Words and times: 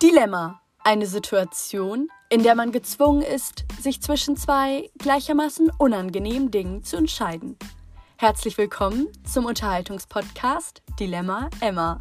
Dilemma. 0.00 0.62
Eine 0.84 1.06
Situation, 1.06 2.08
in 2.30 2.44
der 2.44 2.54
man 2.54 2.70
gezwungen 2.70 3.20
ist, 3.20 3.64
sich 3.80 4.00
zwischen 4.00 4.36
zwei 4.36 4.88
gleichermaßen 4.96 5.72
unangenehmen 5.76 6.52
Dingen 6.52 6.84
zu 6.84 6.96
entscheiden. 6.96 7.58
Herzlich 8.16 8.56
willkommen 8.58 9.08
zum 9.24 9.44
Unterhaltungspodcast 9.44 10.82
Dilemma 11.00 11.50
Emma. 11.60 12.00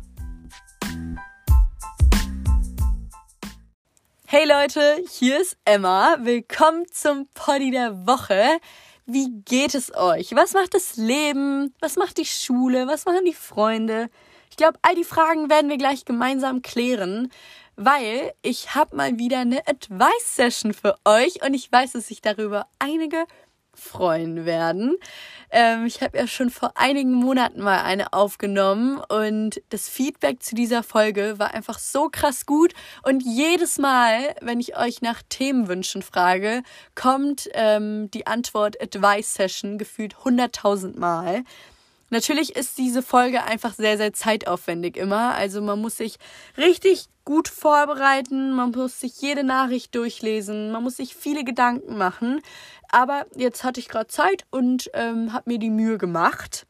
Hey 4.27 4.47
Leute, 4.47 5.03
hier 5.09 5.41
ist 5.41 5.57
Emma. 5.65 6.17
Willkommen 6.19 6.85
zum 6.91 7.27
Poddy 7.33 7.71
der 7.71 8.05
Woche. 8.05 8.59
Wie 9.07 9.41
geht 9.43 9.73
es 9.73 9.91
euch? 9.95 10.35
Was 10.35 10.53
macht 10.53 10.75
das 10.75 10.97
Leben? 10.97 11.73
Was 11.79 11.95
macht 11.95 12.19
die 12.19 12.25
Schule? 12.25 12.85
Was 12.85 13.05
machen 13.05 13.25
die 13.25 13.33
Freunde? 13.33 14.11
Ich 14.51 14.55
glaube, 14.55 14.77
all 14.83 14.93
die 14.93 15.03
Fragen 15.03 15.49
werden 15.49 15.69
wir 15.69 15.77
gleich 15.77 16.05
gemeinsam 16.05 16.61
klären 16.61 17.31
weil 17.77 18.33
ich 18.41 18.75
habe 18.75 18.95
mal 18.95 19.17
wieder 19.17 19.39
eine 19.39 19.65
Advice-Session 19.67 20.73
für 20.73 20.95
euch 21.05 21.43
und 21.45 21.53
ich 21.53 21.71
weiß, 21.71 21.93
dass 21.93 22.07
sich 22.07 22.21
darüber 22.21 22.67
einige 22.79 23.25
freuen 23.77 24.45
werden. 24.45 24.97
Ähm, 25.51 25.85
ich 25.85 26.01
habe 26.01 26.17
ja 26.17 26.27
schon 26.27 26.49
vor 26.49 26.71
einigen 26.75 27.13
Monaten 27.13 27.61
mal 27.61 27.83
eine 27.83 28.11
aufgenommen 28.11 28.99
und 29.09 29.61
das 29.69 29.87
Feedback 29.87 30.41
zu 30.41 30.55
dieser 30.55 30.81
Folge 30.83 31.35
war 31.37 31.53
einfach 31.53 31.79
so 31.79 32.09
krass 32.09 32.45
gut. 32.45 32.73
Und 33.03 33.21
jedes 33.21 33.77
Mal, 33.77 34.35
wenn 34.41 34.59
ich 34.59 34.77
euch 34.77 35.01
nach 35.01 35.21
Themenwünschen 35.29 36.01
frage, 36.01 36.63
kommt 36.95 37.47
ähm, 37.53 38.09
die 38.11 38.27
Antwort 38.27 38.81
Advice 38.81 39.35
Session 39.35 39.77
gefühlt 39.77 40.15
100.000 40.15 40.99
Mal. 40.99 41.43
Natürlich 42.09 42.55
ist 42.55 42.77
diese 42.77 43.01
Folge 43.01 43.43
einfach 43.43 43.73
sehr, 43.73 43.97
sehr 43.97 44.13
zeitaufwendig 44.13 44.95
immer. 44.95 45.33
Also 45.35 45.61
man 45.61 45.81
muss 45.81 45.97
sich 45.97 46.17
richtig 46.57 47.07
gut 47.25 47.49
vorbereiten, 47.49 48.53
man 48.53 48.71
muss 48.71 49.01
sich 49.01 49.19
jede 49.19 49.43
Nachricht 49.43 49.93
durchlesen, 49.95 50.71
man 50.71 50.83
muss 50.83 50.97
sich 50.97 51.15
viele 51.15 51.43
Gedanken 51.43 51.97
machen. 51.97 52.41
Aber 52.89 53.25
jetzt 53.35 53.63
hatte 53.63 53.79
ich 53.79 53.89
gerade 53.89 54.07
Zeit 54.07 54.45
und 54.51 54.89
ähm, 54.93 55.33
habe 55.33 55.49
mir 55.49 55.59
die 55.59 55.69
Mühe 55.69 55.97
gemacht. 55.97 56.66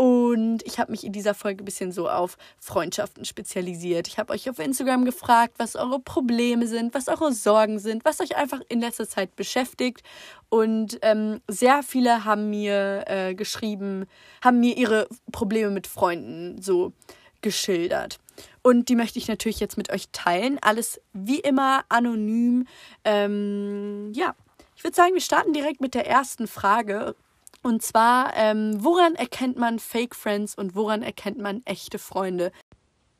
Und 0.00 0.62
ich 0.64 0.78
habe 0.78 0.92
mich 0.92 1.04
in 1.04 1.12
dieser 1.12 1.34
Folge 1.34 1.62
ein 1.62 1.66
bisschen 1.66 1.92
so 1.92 2.08
auf 2.08 2.38
Freundschaften 2.58 3.26
spezialisiert. 3.26 4.08
Ich 4.08 4.18
habe 4.18 4.32
euch 4.32 4.48
auf 4.48 4.58
Instagram 4.58 5.04
gefragt, 5.04 5.56
was 5.58 5.76
eure 5.76 6.00
Probleme 6.00 6.66
sind, 6.66 6.94
was 6.94 7.06
eure 7.06 7.34
Sorgen 7.34 7.78
sind, 7.78 8.02
was 8.06 8.18
euch 8.22 8.34
einfach 8.34 8.62
in 8.70 8.80
letzter 8.80 9.06
Zeit 9.06 9.36
beschäftigt. 9.36 10.02
Und 10.48 10.98
ähm, 11.02 11.42
sehr 11.48 11.82
viele 11.82 12.24
haben 12.24 12.48
mir 12.48 13.04
äh, 13.08 13.34
geschrieben, 13.34 14.06
haben 14.42 14.60
mir 14.60 14.74
ihre 14.78 15.06
Probleme 15.32 15.68
mit 15.68 15.86
Freunden 15.86 16.62
so 16.62 16.94
geschildert. 17.42 18.20
Und 18.62 18.88
die 18.88 18.96
möchte 18.96 19.18
ich 19.18 19.28
natürlich 19.28 19.60
jetzt 19.60 19.76
mit 19.76 19.92
euch 19.92 20.06
teilen. 20.12 20.58
Alles 20.62 20.98
wie 21.12 21.40
immer 21.40 21.84
anonym. 21.90 22.66
Ähm, 23.04 24.12
ja, 24.14 24.34
ich 24.76 24.82
würde 24.82 24.96
sagen, 24.96 25.12
wir 25.12 25.20
starten 25.20 25.52
direkt 25.52 25.82
mit 25.82 25.92
der 25.92 26.06
ersten 26.06 26.46
Frage. 26.46 27.14
Und 27.62 27.82
zwar, 27.82 28.32
ähm, 28.36 28.82
woran 28.82 29.14
erkennt 29.14 29.58
man 29.58 29.78
Fake 29.78 30.14
Friends 30.14 30.54
und 30.54 30.74
woran 30.74 31.02
erkennt 31.02 31.38
man 31.38 31.62
echte 31.66 31.98
Freunde? 31.98 32.52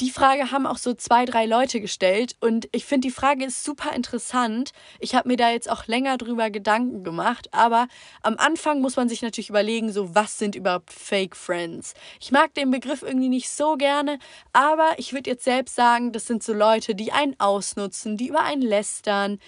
Die 0.00 0.10
Frage 0.10 0.50
haben 0.50 0.64
auch 0.66 0.78
so 0.78 0.94
zwei, 0.94 1.26
drei 1.26 1.44
Leute 1.44 1.78
gestellt 1.78 2.34
und 2.40 2.70
ich 2.72 2.86
finde, 2.86 3.08
die 3.08 3.12
Frage 3.12 3.44
ist 3.44 3.62
super 3.62 3.94
interessant. 3.94 4.70
Ich 4.98 5.14
habe 5.14 5.28
mir 5.28 5.36
da 5.36 5.50
jetzt 5.50 5.70
auch 5.70 5.88
länger 5.88 6.16
drüber 6.16 6.48
Gedanken 6.48 7.04
gemacht, 7.04 7.52
aber 7.52 7.86
am 8.22 8.36
Anfang 8.38 8.80
muss 8.80 8.96
man 8.96 9.10
sich 9.10 9.20
natürlich 9.20 9.50
überlegen, 9.50 9.92
so 9.92 10.14
was 10.14 10.38
sind 10.38 10.54
überhaupt 10.54 10.90
Fake 10.90 11.36
Friends? 11.36 11.92
Ich 12.18 12.32
mag 12.32 12.54
den 12.54 12.70
Begriff 12.70 13.02
irgendwie 13.02 13.28
nicht 13.28 13.50
so 13.50 13.76
gerne, 13.76 14.18
aber 14.54 14.94
ich 14.96 15.12
würde 15.12 15.28
jetzt 15.28 15.44
selbst 15.44 15.76
sagen, 15.76 16.12
das 16.12 16.26
sind 16.26 16.42
so 16.42 16.54
Leute, 16.54 16.94
die 16.94 17.12
einen 17.12 17.38
ausnutzen, 17.38 18.16
die 18.16 18.28
über 18.28 18.40
einen 18.42 18.62
lästern, 18.62 19.38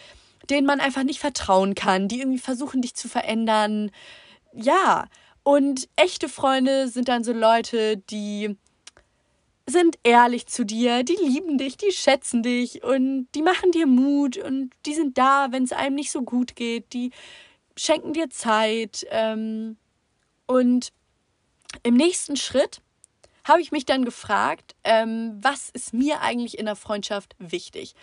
denen 0.51 0.67
man 0.67 0.81
einfach 0.81 1.05
nicht 1.05 1.21
vertrauen 1.21 1.75
kann, 1.75 2.09
die 2.09 2.21
irgendwie 2.21 2.39
versuchen, 2.39 2.83
dich 2.83 2.95
zu 2.95 3.09
verändern, 3.09 3.91
ja, 4.55 5.07
und 5.43 5.89
echte 5.97 6.29
Freunde 6.29 6.89
sind 6.89 7.09
dann 7.09 7.25
so 7.25 7.33
Leute, 7.33 7.97
die 7.97 8.57
sind 9.67 9.99
ehrlich 10.03 10.47
zu 10.47 10.65
dir, 10.65 11.03
die 11.05 11.17
lieben 11.17 11.59
dich, 11.59 11.77
die 11.77 11.93
schätzen 11.93 12.43
dich 12.43 12.83
und 12.83 13.29
die 13.35 13.43
machen 13.43 13.71
dir 13.71 13.87
Mut 13.87 14.37
und 14.37 14.73
die 14.87 14.95
sind 14.95 15.19
da, 15.19 15.49
wenn 15.51 15.65
es 15.65 15.73
einem 15.73 15.95
nicht 15.95 16.11
so 16.11 16.23
gut 16.23 16.57
geht, 16.57 16.93
die 16.93 17.11
schenken 17.77 18.13
dir 18.13 18.29
Zeit. 18.31 19.07
Ähm, 19.11 19.77
und 20.47 20.93
im 21.83 21.95
nächsten 21.95 22.37
Schritt 22.37 22.83
habe 23.45 23.61
ich 23.61 23.73
mich 23.73 23.87
dann 23.87 24.05
gefragt, 24.05 24.75
ähm, 24.85 25.39
was 25.41 25.71
ist 25.71 25.95
mir 25.95 26.21
eigentlich 26.21 26.59
in 26.59 26.67
der 26.67 26.77
Freundschaft 26.77 27.35
wichtig? 27.39 27.95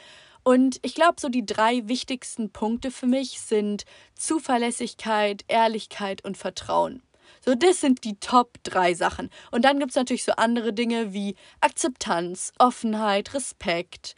Und 0.44 0.80
ich 0.82 0.96
glaube, 0.96 1.16
so 1.20 1.30
die 1.30 1.46
drei 1.46 1.88
wichtigsten 1.88 2.52
Punkte 2.52 2.92
für 2.92 3.08
mich 3.08 3.40
sind 3.42 3.86
Zuverlässigkeit, 4.16 5.44
Ehrlichkeit 5.48 6.24
und 6.24 6.38
Vertrauen. 6.38 7.02
So, 7.46 7.56
das 7.56 7.80
sind 7.82 8.04
die 8.04 8.20
Top 8.20 8.58
drei 8.64 8.94
Sachen. 8.94 9.30
Und 9.52 9.66
dann 9.66 9.80
gibt 9.80 9.92
es 9.92 9.96
natürlich 9.96 10.24
so 10.24 10.34
andere 10.34 10.74
Dinge 10.74 11.14
wie 11.14 11.36
Akzeptanz, 11.62 12.52
Offenheit, 12.58 13.34
Respekt, 13.34 14.16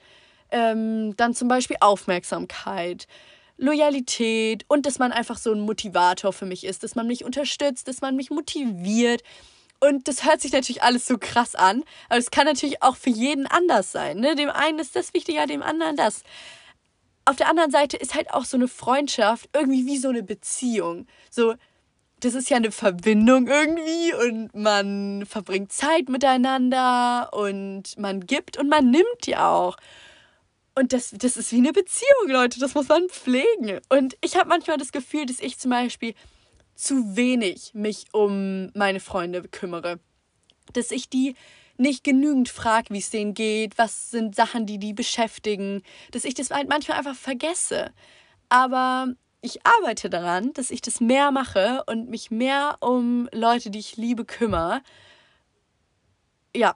ähm, 0.51 1.15
dann 1.17 1.33
zum 1.33 1.47
Beispiel 1.47 1.77
Aufmerksamkeit, 1.79 3.07
Loyalität 3.57 4.65
und 4.67 4.85
dass 4.85 4.97
man 4.97 5.11
einfach 5.11 5.37
so 5.37 5.51
ein 5.51 5.61
Motivator 5.61 6.33
für 6.33 6.45
mich 6.45 6.63
ist, 6.63 6.83
dass 6.83 6.95
man 6.95 7.07
mich 7.07 7.23
unterstützt, 7.23 7.87
dass 7.87 8.01
man 8.01 8.15
mich 8.15 8.31
motiviert, 8.31 9.21
und 9.83 10.07
das 10.07 10.25
hört 10.25 10.41
sich 10.41 10.53
natürlich 10.53 10.83
alles 10.83 11.07
so 11.07 11.17
krass 11.17 11.55
an, 11.55 11.83
aber 12.07 12.19
es 12.19 12.31
kann 12.31 12.45
natürlich 12.45 12.83
auch 12.83 12.95
für 12.95 13.09
jeden 13.09 13.47
anders 13.47 13.91
sein. 13.91 14.19
Ne? 14.19 14.35
Dem 14.35 14.49
einen 14.49 14.79
ist 14.79 14.95
das 14.95 15.13
wichtiger, 15.13 15.47
dem 15.47 15.63
anderen 15.63 15.97
das. 15.97 16.23
Auf 17.25 17.35
der 17.35 17.49
anderen 17.49 17.71
Seite 17.71 17.97
ist 17.97 18.15
halt 18.15 18.31
auch 18.31 18.45
so 18.45 18.57
eine 18.57 18.67
Freundschaft 18.67 19.49
irgendwie 19.53 19.85
wie 19.87 19.97
so 19.97 20.09
eine 20.09 20.23
Beziehung. 20.23 21.07
So, 21.29 21.55
das 22.19 22.35
ist 22.35 22.49
ja 22.49 22.57
eine 22.57 22.71
Verbindung 22.71 23.47
irgendwie 23.47 24.13
und 24.13 24.53
man 24.53 25.25
verbringt 25.25 25.71
Zeit 25.71 26.09
miteinander 26.09 27.29
und 27.33 27.97
man 27.97 28.21
gibt 28.21 28.57
und 28.57 28.69
man 28.69 28.91
nimmt 28.91 29.25
ja 29.25 29.51
auch. 29.51 29.77
Und 30.75 30.93
das, 30.93 31.11
das 31.17 31.37
ist 31.37 31.51
wie 31.51 31.57
eine 31.57 31.73
Beziehung, 31.73 32.27
Leute. 32.27 32.59
Das 32.59 32.75
muss 32.75 32.87
man 32.87 33.09
pflegen. 33.09 33.79
Und 33.89 34.15
ich 34.21 34.37
habe 34.37 34.47
manchmal 34.47 34.77
das 34.77 34.91
Gefühl, 34.91 35.25
dass 35.25 35.39
ich 35.39 35.57
zum 35.57 35.71
Beispiel 35.71 36.13
zu 36.81 37.15
wenig 37.15 37.73
mich 37.73 38.05
um 38.11 38.71
meine 38.73 38.99
Freunde 38.99 39.43
kümmere. 39.43 39.99
Dass 40.73 40.89
ich 40.89 41.09
die 41.09 41.35
nicht 41.77 42.03
genügend 42.03 42.49
frage, 42.49 42.93
wie 42.93 42.97
es 42.99 43.11
denen 43.11 43.33
geht, 43.33 43.77
was 43.77 44.09
sind 44.09 44.35
Sachen, 44.35 44.65
die 44.65 44.79
die 44.79 44.93
beschäftigen, 44.93 45.83
dass 46.11 46.25
ich 46.25 46.33
das 46.33 46.49
halt 46.49 46.69
manchmal 46.69 46.97
einfach 46.97 47.15
vergesse. 47.15 47.91
Aber 48.49 49.13
ich 49.41 49.65
arbeite 49.65 50.09
daran, 50.09 50.53
dass 50.53 50.71
ich 50.71 50.81
das 50.81 50.99
mehr 50.99 51.31
mache 51.31 51.83
und 51.85 52.09
mich 52.09 52.31
mehr 52.31 52.77
um 52.79 53.29
Leute, 53.31 53.69
die 53.69 53.79
ich 53.79 53.97
liebe, 53.97 54.25
kümmere. 54.25 54.81
Ja. 56.55 56.75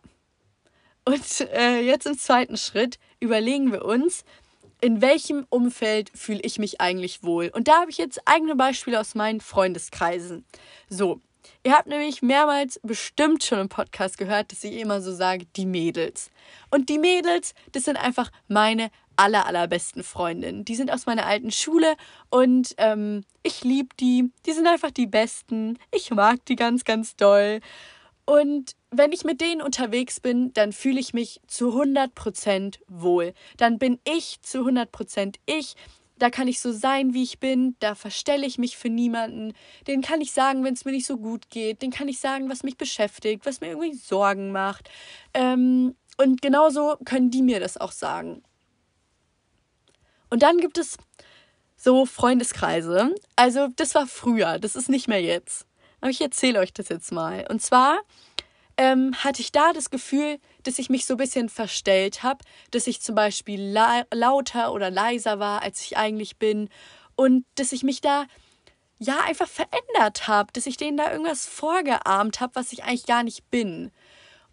Und 1.04 1.42
äh, 1.52 1.82
jetzt 1.82 2.06
im 2.06 2.18
zweiten 2.18 2.58
Schritt 2.58 3.00
überlegen 3.20 3.72
wir 3.72 3.86
uns, 3.86 4.24
in 4.82 5.02
welchem 5.02 5.46
Umfeld 5.50 6.12
fühle 6.14 6.42
ich 6.44 6.60
mich 6.60 6.82
eigentlich 6.82 7.24
wohl? 7.24 7.50
Und 7.54 7.68
da 7.68 7.82
habe 7.82 7.92
ich 7.92 7.98
jetzt 7.98 8.22
eigene 8.26 8.56
Beispiele 8.56 9.00
aus 9.00 9.16
meinen 9.16 9.42
Freundeskreisen. 9.42 10.46
So, 10.90 11.22
ihr 11.64 11.74
habt 11.74 11.88
nämlich 11.88 12.22
mehrmals 12.22 12.80
bestimmt 12.84 13.44
schon 13.44 13.60
im 13.60 13.70
Podcast 13.70 14.18
gehört, 14.18 14.52
dass 14.52 14.64
ich 14.64 14.74
immer 14.80 15.02
so 15.02 15.14
sage, 15.14 15.46
die 15.56 15.66
Mädels. 15.66 16.30
Und 16.70 16.90
die 16.90 17.00
Mädels, 17.00 17.54
das 17.72 17.84
sind 17.84 17.98
einfach 17.98 18.32
meine 18.48 18.92
aller, 19.18 19.46
allerbesten 19.46 20.04
Freundinnen. 20.04 20.66
Die 20.66 20.76
sind 20.76 20.92
aus 20.92 21.06
meiner 21.06 21.26
alten 21.26 21.52
Schule 21.52 21.96
und 22.30 22.76
ähm, 22.78 23.24
ich 23.44 23.64
liebe 23.64 23.90
die. 24.00 24.32
Die 24.46 24.52
sind 24.52 24.68
einfach 24.68 24.92
die 24.92 25.08
Besten. 25.08 25.80
Ich 25.92 26.12
mag 26.12 26.46
die 26.46 26.56
ganz, 26.56 26.84
ganz 26.84 27.16
doll. 27.16 27.62
Und 28.26 28.76
wenn 28.90 29.12
ich 29.12 29.24
mit 29.24 29.40
denen 29.40 29.62
unterwegs 29.62 30.20
bin, 30.20 30.52
dann 30.54 30.74
fühle 30.74 31.00
ich 31.00 31.14
mich 31.14 31.42
zu 31.48 31.80
100% 31.80 32.80
wohl. 32.88 33.34
Dann 33.58 33.78
bin 33.78 34.00
ich 34.04 34.42
zu 34.42 34.60
100% 34.68 35.36
ich. 35.46 35.76
Da 36.18 36.30
kann 36.30 36.48
ich 36.48 36.60
so 36.60 36.72
sein, 36.72 37.14
wie 37.14 37.24
ich 37.24 37.40
bin. 37.40 37.76
Da 37.80 37.94
verstelle 37.94 38.48
ich 38.48 38.58
mich 38.58 38.78
für 38.78 38.90
niemanden. 38.90 39.54
Den 39.86 40.02
kann 40.02 40.22
ich 40.22 40.32
sagen, 40.32 40.64
wenn 40.64 40.74
es 40.74 40.86
mir 40.86 40.92
nicht 40.92 41.06
so 41.06 41.18
gut 41.18 41.50
geht. 41.50 41.82
Den 41.82 41.92
kann 41.92 42.08
ich 42.08 42.20
sagen, 42.20 42.50
was 42.50 42.64
mich 42.64 42.78
beschäftigt, 42.78 43.46
was 43.46 43.62
mir 43.62 43.68
irgendwie 43.68 43.94
Sorgen 43.94 44.52
macht. 44.52 44.90
Ähm, 45.34 45.96
und 46.18 46.42
genauso 46.42 46.96
können 47.06 47.30
die 47.30 47.44
mir 47.44 47.60
das 47.60 47.78
auch 47.78 47.92
sagen. 47.92 48.42
Und 50.30 50.42
dann 50.42 50.58
gibt 50.58 50.78
es 50.78 50.98
so 51.76 52.06
Freundeskreise. 52.06 53.14
Also 53.36 53.68
das 53.76 53.94
war 53.94 54.08
früher, 54.08 54.58
das 54.58 54.76
ist 54.76 54.90
nicht 54.90 55.08
mehr 55.08 55.22
jetzt. 55.22 55.68
Aber 56.06 56.12
ich 56.12 56.22
erzähle 56.22 56.60
euch 56.60 56.72
das 56.72 56.90
jetzt 56.90 57.12
mal. 57.12 57.48
Und 57.50 57.64
zwar 57.64 58.00
ähm, 58.78 59.16
hatte 59.24 59.42
ich 59.42 59.52
da 59.52 59.74
das 59.74 59.90
Gefühl, 59.90 60.38
dass 60.62 60.78
ich 60.78 60.92
mich 60.92 61.08
so 61.08 61.16
ein 61.16 61.18
bisschen 61.18 61.50
verstellt 61.50 62.22
habe, 62.22 62.46
dass 62.70 62.86
ich 62.86 63.02
zum 63.02 63.16
Beispiel 63.16 63.60
la 63.60 64.04
lauter 64.14 64.72
oder 64.72 64.92
leiser 64.92 65.40
war, 65.40 65.64
als 65.64 65.82
ich 65.82 65.98
eigentlich 65.98 66.38
bin 66.38 66.70
und 67.16 67.44
dass 67.56 67.72
ich 67.72 67.82
mich 67.82 68.02
da 68.02 68.28
ja 69.00 69.18
einfach 69.26 69.48
verändert 69.48 70.28
habe, 70.28 70.54
dass 70.54 70.68
ich 70.68 70.78
denen 70.78 70.98
da 70.98 71.12
irgendwas 71.12 71.48
vorgeahmt 71.48 72.40
habe, 72.40 72.54
was 72.54 72.72
ich 72.72 72.84
eigentlich 72.84 73.08
gar 73.08 73.24
nicht 73.24 73.50
bin. 73.50 73.90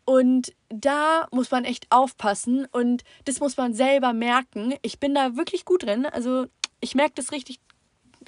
Und 0.07 0.55
da 0.71 1.29
muss 1.33 1.51
man 1.51 1.67
echt 1.67 1.85
aufpassen 1.91 2.65
und 2.73 3.05
das 3.27 3.41
muss 3.41 3.59
man 3.59 3.75
selber 3.75 4.15
merken. 4.15 4.75
Ich 4.81 5.01
bin 5.01 5.15
da 5.15 5.37
wirklich 5.37 5.67
gut 5.67 5.83
drin. 5.83 6.07
Also 6.07 6.47
ich 6.81 6.95
merke 6.95 7.13
das 7.17 7.31
richtig, 7.31 7.61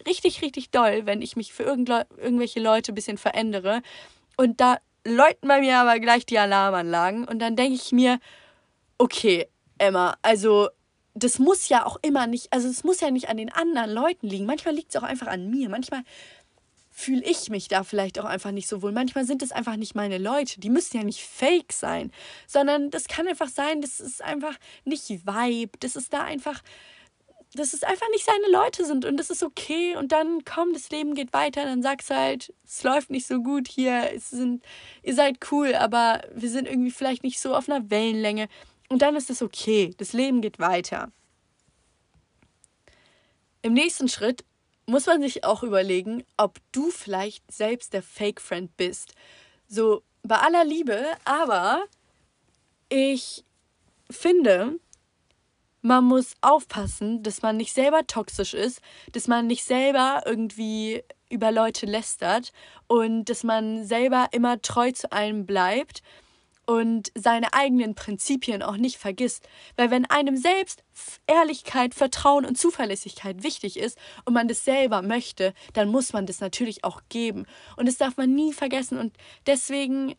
richtig, 0.06 0.42
richtig 0.42 0.70
doll, 0.70 1.06
wenn 1.06 1.22
ich 1.22 1.36
mich 1.36 1.52
für 1.52 1.62
irgendwelche 1.64 2.60
Leute 2.60 2.92
ein 2.92 2.94
bisschen 2.94 3.18
verändere. 3.18 3.82
Und 4.36 4.60
da 4.60 4.78
läuten 5.06 5.48
bei 5.48 5.60
mir 5.60 5.78
aber 5.78 6.00
gleich 6.00 6.26
die 6.26 6.38
Alarmanlagen. 6.38 7.26
Und 7.26 7.38
dann 7.38 7.56
denke 7.56 7.74
ich 7.74 7.92
mir, 7.92 8.18
okay, 8.98 9.46
Emma, 9.78 10.16
also 10.22 10.68
das 11.14 11.38
muss 11.38 11.68
ja 11.68 11.86
auch 11.86 11.98
immer 12.02 12.26
nicht, 12.26 12.52
also 12.52 12.68
es 12.68 12.82
muss 12.82 13.00
ja 13.00 13.10
nicht 13.10 13.28
an 13.28 13.36
den 13.36 13.52
anderen 13.52 13.90
Leuten 13.90 14.26
liegen. 14.26 14.46
Manchmal 14.46 14.74
liegt 14.74 14.94
es 14.94 15.00
auch 15.00 15.06
einfach 15.06 15.28
an 15.28 15.48
mir. 15.50 15.68
Manchmal 15.68 16.02
fühle 16.90 17.24
ich 17.24 17.50
mich 17.50 17.68
da 17.68 17.82
vielleicht 17.82 18.18
auch 18.20 18.24
einfach 18.24 18.52
nicht 18.52 18.68
so 18.68 18.80
wohl. 18.80 18.92
Manchmal 18.92 19.24
sind 19.24 19.42
es 19.42 19.52
einfach 19.52 19.76
nicht 19.76 19.94
meine 19.94 20.18
Leute. 20.18 20.60
Die 20.60 20.70
müssen 20.70 20.96
ja 20.96 21.02
nicht 21.02 21.22
fake 21.22 21.72
sein, 21.72 22.12
sondern 22.46 22.90
das 22.90 23.08
kann 23.08 23.26
einfach 23.26 23.48
sein, 23.48 23.80
das 23.80 23.98
ist 23.98 24.22
einfach 24.22 24.56
nicht 24.84 25.08
Vibe. 25.08 25.76
Das 25.80 25.96
ist 25.96 26.12
da 26.12 26.22
einfach, 26.22 26.62
dass 27.54 27.72
es 27.72 27.82
einfach 27.82 28.08
nicht 28.10 28.24
seine 28.24 28.50
Leute 28.50 28.84
sind 28.84 29.04
und 29.04 29.16
das 29.16 29.30
ist 29.30 29.42
okay. 29.42 29.96
Und 29.96 30.12
dann 30.12 30.44
komm, 30.44 30.72
das 30.72 30.90
Leben 30.90 31.14
geht 31.14 31.32
weiter. 31.32 31.64
Dann 31.64 31.82
sagst 31.82 32.10
halt, 32.10 32.52
es 32.64 32.82
läuft 32.82 33.10
nicht 33.10 33.26
so 33.26 33.42
gut 33.42 33.68
hier. 33.68 34.12
Es 34.12 34.30
sind, 34.30 34.64
ihr 35.02 35.14
seid 35.14 35.38
cool, 35.50 35.74
aber 35.74 36.22
wir 36.34 36.50
sind 36.50 36.68
irgendwie 36.68 36.90
vielleicht 36.90 37.22
nicht 37.22 37.40
so 37.40 37.54
auf 37.54 37.68
einer 37.68 37.90
Wellenlänge. 37.90 38.48
Und 38.88 39.02
dann 39.02 39.16
ist 39.16 39.30
es 39.30 39.42
okay. 39.42 39.94
Das 39.98 40.12
Leben 40.12 40.40
geht 40.40 40.58
weiter. 40.58 41.10
Im 43.62 43.72
nächsten 43.72 44.08
Schritt 44.08 44.44
muss 44.86 45.06
man 45.06 45.22
sich 45.22 45.44
auch 45.44 45.62
überlegen, 45.62 46.24
ob 46.36 46.58
du 46.72 46.90
vielleicht 46.90 47.50
selbst 47.50 47.92
der 47.92 48.02
Fake 48.02 48.40
Friend 48.40 48.76
bist. 48.76 49.14
So 49.68 50.02
bei 50.22 50.36
aller 50.36 50.64
Liebe, 50.64 51.02
aber 51.24 51.84
ich 52.88 53.44
finde, 54.10 54.78
man 55.84 56.04
muss 56.04 56.34
aufpassen, 56.40 57.22
dass 57.22 57.42
man 57.42 57.58
nicht 57.58 57.74
selber 57.74 58.06
toxisch 58.06 58.54
ist, 58.54 58.80
dass 59.12 59.28
man 59.28 59.46
nicht 59.46 59.64
selber 59.64 60.22
irgendwie 60.24 61.04
über 61.28 61.52
Leute 61.52 61.84
lästert 61.84 62.52
und 62.86 63.26
dass 63.26 63.44
man 63.44 63.84
selber 63.84 64.28
immer 64.32 64.62
treu 64.62 64.92
zu 64.92 65.12
einem 65.12 65.44
bleibt 65.44 66.02
und 66.64 67.12
seine 67.14 67.52
eigenen 67.52 67.94
Prinzipien 67.94 68.62
auch 68.62 68.78
nicht 68.78 68.96
vergisst. 68.96 69.46
Weil 69.76 69.90
wenn 69.90 70.06
einem 70.06 70.38
selbst 70.38 70.82
Ehrlichkeit, 71.26 71.94
Vertrauen 71.94 72.46
und 72.46 72.56
Zuverlässigkeit 72.56 73.42
wichtig 73.42 73.78
ist 73.78 73.98
und 74.24 74.32
man 74.32 74.48
das 74.48 74.64
selber 74.64 75.02
möchte, 75.02 75.52
dann 75.74 75.90
muss 75.90 76.14
man 76.14 76.24
das 76.24 76.40
natürlich 76.40 76.82
auch 76.82 77.02
geben. 77.10 77.44
Und 77.76 77.86
das 77.86 77.98
darf 77.98 78.16
man 78.16 78.34
nie 78.34 78.54
vergessen. 78.54 78.96
Und 78.96 79.14
deswegen 79.46 80.14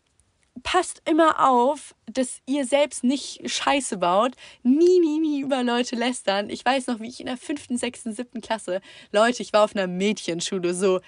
passt 0.63 1.01
immer 1.05 1.49
auf, 1.49 1.95
dass 2.05 2.39
ihr 2.45 2.65
selbst 2.65 3.03
nicht 3.03 3.49
Scheiße 3.49 3.97
baut. 3.97 4.33
Nie, 4.63 4.99
nie, 4.99 5.19
nie 5.19 5.41
über 5.41 5.63
Leute 5.63 5.95
lästern. 5.95 6.49
Ich 6.49 6.63
weiß 6.65 6.87
noch, 6.87 6.99
wie 6.99 7.09
ich 7.09 7.19
in 7.19 7.25
der 7.27 7.37
fünften, 7.37 7.77
sechsten, 7.77 8.13
siebten 8.13 8.41
Klasse, 8.41 8.81
Leute, 9.11 9.43
ich 9.43 9.53
war 9.53 9.63
auf 9.63 9.75
einer 9.75 9.87
Mädchenschule, 9.87 10.73
so, 10.73 11.01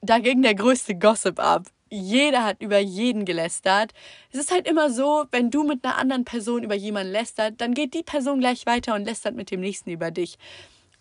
da 0.00 0.18
ging 0.18 0.42
der 0.42 0.54
größte 0.54 0.94
Gossip 0.96 1.38
ab 1.38 1.66
jeder 1.90 2.44
hat 2.44 2.60
über 2.60 2.78
jeden 2.78 3.24
gelästert. 3.24 3.92
Es 4.32 4.40
ist 4.40 4.50
halt 4.50 4.66
immer 4.66 4.90
so, 4.90 5.26
wenn 5.30 5.50
du 5.50 5.62
mit 5.62 5.84
einer 5.84 5.96
anderen 5.96 6.24
Person 6.24 6.64
über 6.64 6.74
jemanden 6.74 7.12
lästert, 7.12 7.60
dann 7.60 7.74
geht 7.74 7.94
die 7.94 8.02
Person 8.02 8.40
gleich 8.40 8.66
weiter 8.66 8.94
und 8.94 9.04
lästert 9.04 9.36
mit 9.36 9.50
dem 9.50 9.60
nächsten 9.60 9.90
über 9.90 10.10
dich. 10.10 10.38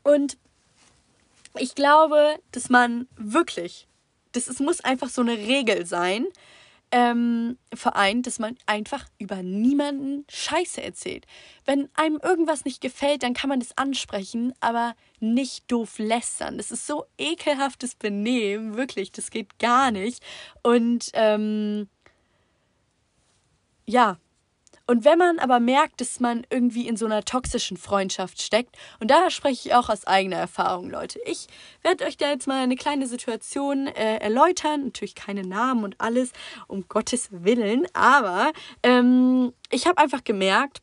Und 0.03 0.38
ich 1.57 1.74
glaube, 1.74 2.36
dass 2.51 2.69
man 2.69 3.07
wirklich, 3.18 3.88
das 4.33 4.48
es 4.48 4.59
muss 4.59 4.81
einfach 4.81 5.09
so 5.09 5.21
eine 5.21 5.38
Regel 5.38 5.86
sein, 5.86 6.27
ähm, 6.95 7.57
vereint, 7.74 8.25
dass 8.25 8.39
man 8.39 8.56
einfach 8.68 9.06
über 9.19 9.44
niemanden 9.44 10.24
Scheiße 10.30 10.81
erzählt. 10.81 11.25
Wenn 11.65 11.89
einem 11.94 12.21
irgendwas 12.24 12.63
nicht 12.63 12.80
gefällt, 12.80 13.21
dann 13.21 13.33
kann 13.33 13.50
man 13.50 13.59
das 13.59 13.77
ansprechen, 13.77 14.53
aber 14.62 14.95
nicht 15.19 15.69
doof 15.69 16.00
lästern. 16.00 16.57
Das 16.57 16.71
ist 16.71 16.88
so 16.88 17.03
ekelhaftes 17.18 17.95
Benehmen, 17.95 18.77
wirklich, 18.77 19.12
das 19.12 19.30
geht 19.30 19.59
gar 19.59 19.92
nicht. 19.92 20.24
Und 20.63 21.09
ähm, 21.15 21.89
ja, 23.86 24.18
und 24.87 25.03
wenn 25.03 25.17
man 25.17 25.39
aber 25.39 25.59
merkt, 25.59 25.99
dass 26.01 26.19
man 26.19 26.45
irgendwie 26.49 26.87
in 26.87 26.95
so 26.95 27.05
einer 27.05 27.23
toxischen 27.23 27.77
Freundschaft 27.77 28.41
steckt, 28.41 28.75
und 28.99 29.09
da 29.09 29.29
spreche 29.29 29.69
ich 29.69 29.75
auch 29.75 29.89
aus 29.89 30.05
eigener 30.05 30.37
Erfahrung, 30.37 30.89
Leute. 30.89 31.19
Ich 31.25 31.47
werde 31.81 32.05
euch 32.05 32.17
da 32.17 32.29
jetzt 32.29 32.47
mal 32.47 32.61
eine 32.61 32.75
kleine 32.75 33.07
Situation 33.07 33.87
äh, 33.87 34.17
erläutern. 34.17 34.85
Natürlich 34.85 35.15
keine 35.15 35.41
Namen 35.41 35.83
und 35.83 35.95
alles, 35.99 36.31
um 36.67 36.87
Gottes 36.87 37.29
Willen. 37.31 37.87
Aber 37.93 38.51
ähm, 38.83 39.53
ich 39.71 39.87
habe 39.87 39.97
einfach 39.97 40.23
gemerkt, 40.23 40.81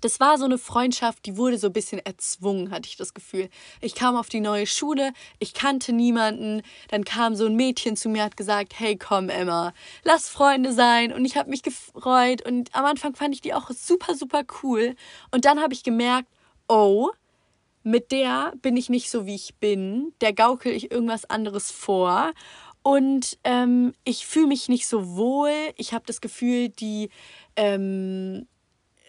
das 0.00 0.20
war 0.20 0.38
so 0.38 0.44
eine 0.44 0.58
Freundschaft, 0.58 1.26
die 1.26 1.36
wurde 1.36 1.58
so 1.58 1.68
ein 1.68 1.72
bisschen 1.72 1.98
erzwungen, 1.98 2.70
hatte 2.70 2.88
ich 2.88 2.96
das 2.96 3.14
Gefühl. 3.14 3.48
Ich 3.80 3.94
kam 3.94 4.16
auf 4.16 4.28
die 4.28 4.40
neue 4.40 4.66
Schule, 4.66 5.12
ich 5.38 5.54
kannte 5.54 5.92
niemanden, 5.92 6.62
dann 6.88 7.04
kam 7.04 7.34
so 7.34 7.46
ein 7.46 7.56
Mädchen 7.56 7.96
zu 7.96 8.08
mir, 8.08 8.24
hat 8.24 8.36
gesagt, 8.36 8.78
hey 8.78 8.96
komm 8.96 9.28
Emma, 9.28 9.72
lass 10.04 10.28
Freunde 10.28 10.72
sein. 10.72 11.12
Und 11.12 11.24
ich 11.24 11.36
habe 11.36 11.50
mich 11.50 11.62
gefreut. 11.62 12.46
Und 12.46 12.74
am 12.74 12.84
Anfang 12.84 13.14
fand 13.14 13.34
ich 13.34 13.40
die 13.40 13.54
auch 13.54 13.70
super, 13.70 14.14
super 14.14 14.42
cool. 14.62 14.94
Und 15.30 15.44
dann 15.44 15.60
habe 15.60 15.74
ich 15.74 15.82
gemerkt, 15.82 16.28
oh, 16.68 17.10
mit 17.82 18.12
der 18.12 18.52
bin 18.60 18.76
ich 18.76 18.90
nicht 18.90 19.10
so, 19.10 19.26
wie 19.26 19.34
ich 19.34 19.54
bin, 19.56 20.12
der 20.20 20.32
gaukel 20.32 20.72
ich 20.72 20.90
irgendwas 20.90 21.24
anderes 21.28 21.70
vor. 21.70 22.32
Und 22.82 23.38
ähm, 23.44 23.92
ich 24.04 24.26
fühle 24.26 24.46
mich 24.46 24.68
nicht 24.68 24.86
so 24.86 25.16
wohl, 25.16 25.52
ich 25.76 25.92
habe 25.92 26.04
das 26.06 26.20
Gefühl, 26.20 26.68
die... 26.68 27.10
Ähm, 27.56 28.46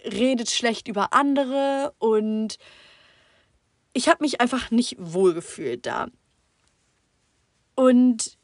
redet 0.03 0.50
schlecht 0.50 0.88
über 0.88 1.13
andere 1.13 1.94
und 2.00 2.57
ich 3.94 4.07
habe 4.07 4.24
mich 4.24 4.42
einfach 4.42 4.71
nicht 4.71 4.95
wohlgefühlt 5.00 5.86
da. 5.86 6.07
Und 7.75 8.38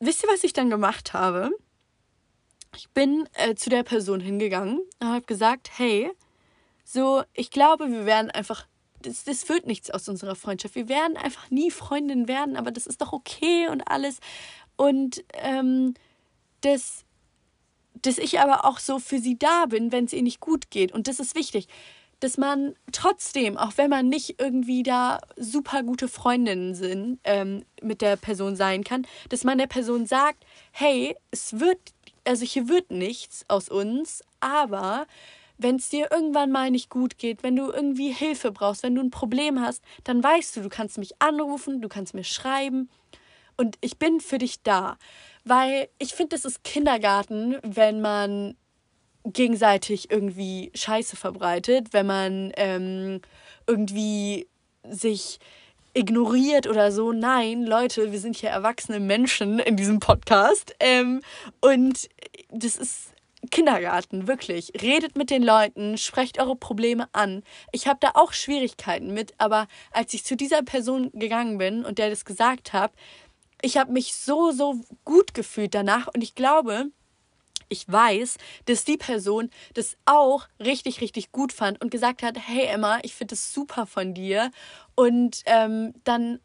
wisst 0.00 0.22
ihr, 0.22 0.30
was 0.30 0.44
ich 0.44 0.52
dann 0.52 0.70
gemacht 0.70 1.12
habe? 1.12 1.50
Ich 2.76 2.88
bin 2.90 3.28
äh, 3.34 3.54
zu 3.54 3.70
der 3.70 3.82
Person 3.82 4.20
hingegangen 4.20 4.80
und 5.00 5.08
habe 5.08 5.26
gesagt, 5.26 5.70
hey, 5.76 6.10
so, 6.84 7.22
ich 7.34 7.50
glaube, 7.50 7.90
wir 7.90 8.06
werden 8.06 8.30
einfach, 8.30 8.66
das, 9.02 9.24
das 9.24 9.48
wird 9.48 9.66
nichts 9.66 9.90
aus 9.90 10.08
unserer 10.08 10.36
Freundschaft. 10.36 10.74
Wir 10.74 10.88
werden 10.88 11.16
einfach 11.16 11.50
nie 11.50 11.70
Freundin 11.70 12.28
werden, 12.28 12.56
aber 12.56 12.70
das 12.70 12.86
ist 12.86 13.00
doch 13.00 13.12
okay 13.12 13.68
und 13.68 13.82
alles. 13.88 14.18
Und 14.76 15.24
ähm, 15.34 15.94
das 16.60 17.04
dass 18.02 18.18
ich 18.18 18.40
aber 18.40 18.64
auch 18.64 18.78
so 18.78 18.98
für 18.98 19.18
sie 19.18 19.38
da 19.38 19.66
bin, 19.66 19.92
wenn 19.92 20.04
es 20.04 20.12
ihr 20.12 20.22
nicht 20.22 20.40
gut 20.40 20.70
geht. 20.70 20.92
Und 20.92 21.08
das 21.08 21.20
ist 21.20 21.34
wichtig, 21.34 21.68
dass 22.20 22.36
man 22.36 22.74
trotzdem, 22.92 23.56
auch 23.56 23.72
wenn 23.76 23.90
man 23.90 24.08
nicht 24.08 24.40
irgendwie 24.40 24.82
da 24.82 25.20
super 25.36 25.82
gute 25.82 26.08
Freundinnen 26.08 26.74
sind, 26.74 27.20
ähm, 27.24 27.64
mit 27.80 28.02
der 28.02 28.16
Person 28.16 28.56
sein 28.56 28.82
kann, 28.82 29.06
dass 29.28 29.44
man 29.44 29.58
der 29.58 29.68
Person 29.68 30.06
sagt, 30.06 30.44
hey, 30.72 31.16
es 31.30 31.60
wird, 31.60 31.78
also 32.24 32.44
hier 32.44 32.68
wird 32.68 32.90
nichts 32.90 33.44
aus 33.48 33.68
uns, 33.68 34.22
aber 34.40 35.06
wenn 35.58 35.76
es 35.76 35.88
dir 35.88 36.10
irgendwann 36.10 36.52
mal 36.52 36.70
nicht 36.70 36.88
gut 36.88 37.18
geht, 37.18 37.42
wenn 37.42 37.56
du 37.56 37.70
irgendwie 37.70 38.12
Hilfe 38.12 38.52
brauchst, 38.52 38.84
wenn 38.84 38.94
du 38.94 39.02
ein 39.02 39.10
Problem 39.10 39.60
hast, 39.60 39.82
dann 40.04 40.22
weißt 40.22 40.56
du, 40.56 40.62
du 40.62 40.68
kannst 40.68 40.98
mich 40.98 41.20
anrufen, 41.20 41.80
du 41.80 41.88
kannst 41.88 42.14
mir 42.14 42.24
schreiben 42.24 42.88
und 43.58 43.76
ich 43.82 43.98
bin 43.98 44.20
für 44.20 44.38
dich 44.38 44.62
da. 44.62 44.96
Weil 45.44 45.88
ich 45.98 46.14
finde, 46.14 46.36
es 46.36 46.44
ist 46.44 46.64
Kindergarten, 46.64 47.56
wenn 47.62 48.00
man 48.00 48.56
gegenseitig 49.24 50.10
irgendwie 50.10 50.70
Scheiße 50.74 51.16
verbreitet, 51.16 51.88
wenn 51.92 52.06
man 52.06 52.52
ähm, 52.56 53.20
irgendwie 53.66 54.46
sich 54.88 55.38
ignoriert 55.94 56.66
oder 56.66 56.92
so. 56.92 57.12
Nein, 57.12 57.64
Leute, 57.64 58.12
wir 58.12 58.20
sind 58.20 58.36
hier 58.36 58.50
erwachsene 58.50 59.00
Menschen 59.00 59.58
in 59.58 59.76
diesem 59.76 60.00
Podcast. 60.00 60.74
Ähm, 60.80 61.20
und 61.60 62.08
das 62.50 62.76
ist 62.76 63.12
Kindergarten, 63.50 64.26
wirklich. 64.26 64.72
Redet 64.80 65.16
mit 65.16 65.30
den 65.30 65.42
Leuten, 65.42 65.96
sprecht 65.96 66.40
eure 66.40 66.56
Probleme 66.56 67.08
an. 67.12 67.42
Ich 67.72 67.86
habe 67.86 67.98
da 68.00 68.12
auch 68.14 68.32
Schwierigkeiten 68.32 69.14
mit, 69.14 69.34
aber 69.38 69.68
als 69.92 70.12
ich 70.14 70.24
zu 70.24 70.36
dieser 70.36 70.62
Person 70.62 71.10
gegangen 71.14 71.58
bin 71.58 71.84
und 71.84 71.98
der 71.98 72.10
das 72.10 72.24
gesagt 72.24 72.72
hat, 72.72 72.92
ich 73.62 73.76
habe 73.76 73.92
mich 73.92 74.14
so, 74.14 74.50
so 74.50 74.80
gut 75.04 75.34
gefühlt 75.34 75.74
danach 75.74 76.08
und 76.08 76.22
ich 76.22 76.34
glaube, 76.34 76.90
ich 77.68 77.90
weiß, 77.90 78.38
dass 78.64 78.84
die 78.84 78.96
Person 78.96 79.50
das 79.74 79.96
auch 80.06 80.46
richtig, 80.58 81.00
richtig 81.00 81.32
gut 81.32 81.52
fand 81.52 81.80
und 81.82 81.90
gesagt 81.90 82.22
hat, 82.22 82.38
hey 82.38 82.66
Emma, 82.66 82.98
ich 83.02 83.14
finde 83.14 83.34
das 83.34 83.52
super 83.52 83.86
von 83.86 84.14
dir. 84.14 84.50
Und 84.94 85.42
ähm, 85.46 85.92
dann 86.04 86.40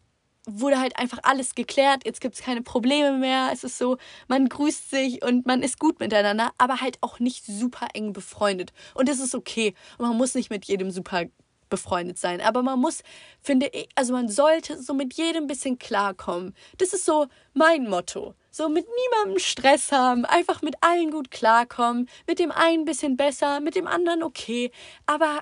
wurde 0.45 0.79
halt 0.79 0.99
einfach 0.99 1.19
alles 1.23 1.55
geklärt, 1.55 2.05
jetzt 2.05 2.19
gibt 2.19 2.35
es 2.35 2.41
keine 2.41 2.61
Probleme 2.61 3.17
mehr. 3.17 3.49
Es 3.53 3.63
ist 3.63 3.77
so, 3.77 3.97
man 4.27 4.49
grüßt 4.49 4.89
sich 4.89 5.23
und 5.23 5.45
man 5.45 5.63
ist 5.63 5.79
gut 5.79 5.99
miteinander, 5.99 6.51
aber 6.57 6.81
halt 6.81 6.97
auch 7.01 7.19
nicht 7.19 7.45
super 7.45 7.87
eng 7.93 8.11
befreundet. 8.11 8.73
Und 8.93 9.07
das 9.07 9.19
ist 9.19 9.35
okay. 9.35 9.73
Man 9.99 10.17
muss 10.17 10.35
nicht 10.35 10.49
mit 10.49 10.65
jedem 10.65 10.91
super 10.91 11.23
befreundet 11.73 12.19
sein, 12.19 12.39
aber 12.39 12.61
man 12.61 12.79
muss, 12.79 13.01
finde 13.41 13.67
ich, 13.73 13.89
also 13.95 14.13
man 14.13 14.29
sollte 14.29 14.79
so 14.79 14.93
mit 14.93 15.15
jedem 15.15 15.47
bisschen 15.47 15.79
klarkommen. 15.79 16.53
Das 16.77 16.93
ist 16.93 17.03
so 17.03 17.25
mein 17.55 17.89
Motto. 17.89 18.35
So 18.51 18.69
mit 18.69 18.85
niemandem 18.85 19.39
Stress 19.39 19.91
haben, 19.91 20.23
einfach 20.25 20.61
mit 20.61 20.75
allen 20.81 21.09
gut 21.09 21.31
klarkommen, 21.31 22.07
mit 22.27 22.37
dem 22.37 22.51
einen 22.51 22.81
ein 22.81 22.85
bisschen 22.85 23.17
besser, 23.17 23.59
mit 23.59 23.75
dem 23.75 23.87
anderen 23.87 24.21
okay, 24.21 24.69
aber 25.07 25.41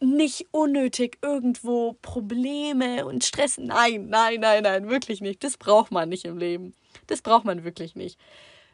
nicht 0.00 0.48
unnötig 0.50 1.18
irgendwo 1.22 1.92
Probleme 2.02 3.06
und 3.06 3.22
Stress. 3.22 3.56
Nein, 3.58 4.08
nein, 4.08 4.40
nein, 4.40 4.64
nein, 4.64 4.90
wirklich 4.90 5.20
nicht. 5.20 5.44
Das 5.44 5.56
braucht 5.56 5.92
man 5.92 6.08
nicht 6.08 6.24
im 6.24 6.36
Leben. 6.36 6.74
Das 7.06 7.22
braucht 7.22 7.44
man 7.44 7.62
wirklich 7.62 7.94
nicht. 7.94 8.18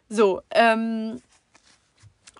So, 0.08 0.40
ähm, 0.50 1.20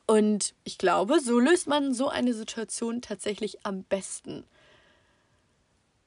und 0.07 0.55
ich 0.65 0.79
glaube, 0.79 1.21
so 1.21 1.39
löst 1.39 1.67
man 1.67 1.93
so 1.93 2.09
eine 2.09 2.35
Situation 2.35 3.03
tatsächlich 3.03 3.65
am 3.65 3.83
besten. 3.85 4.45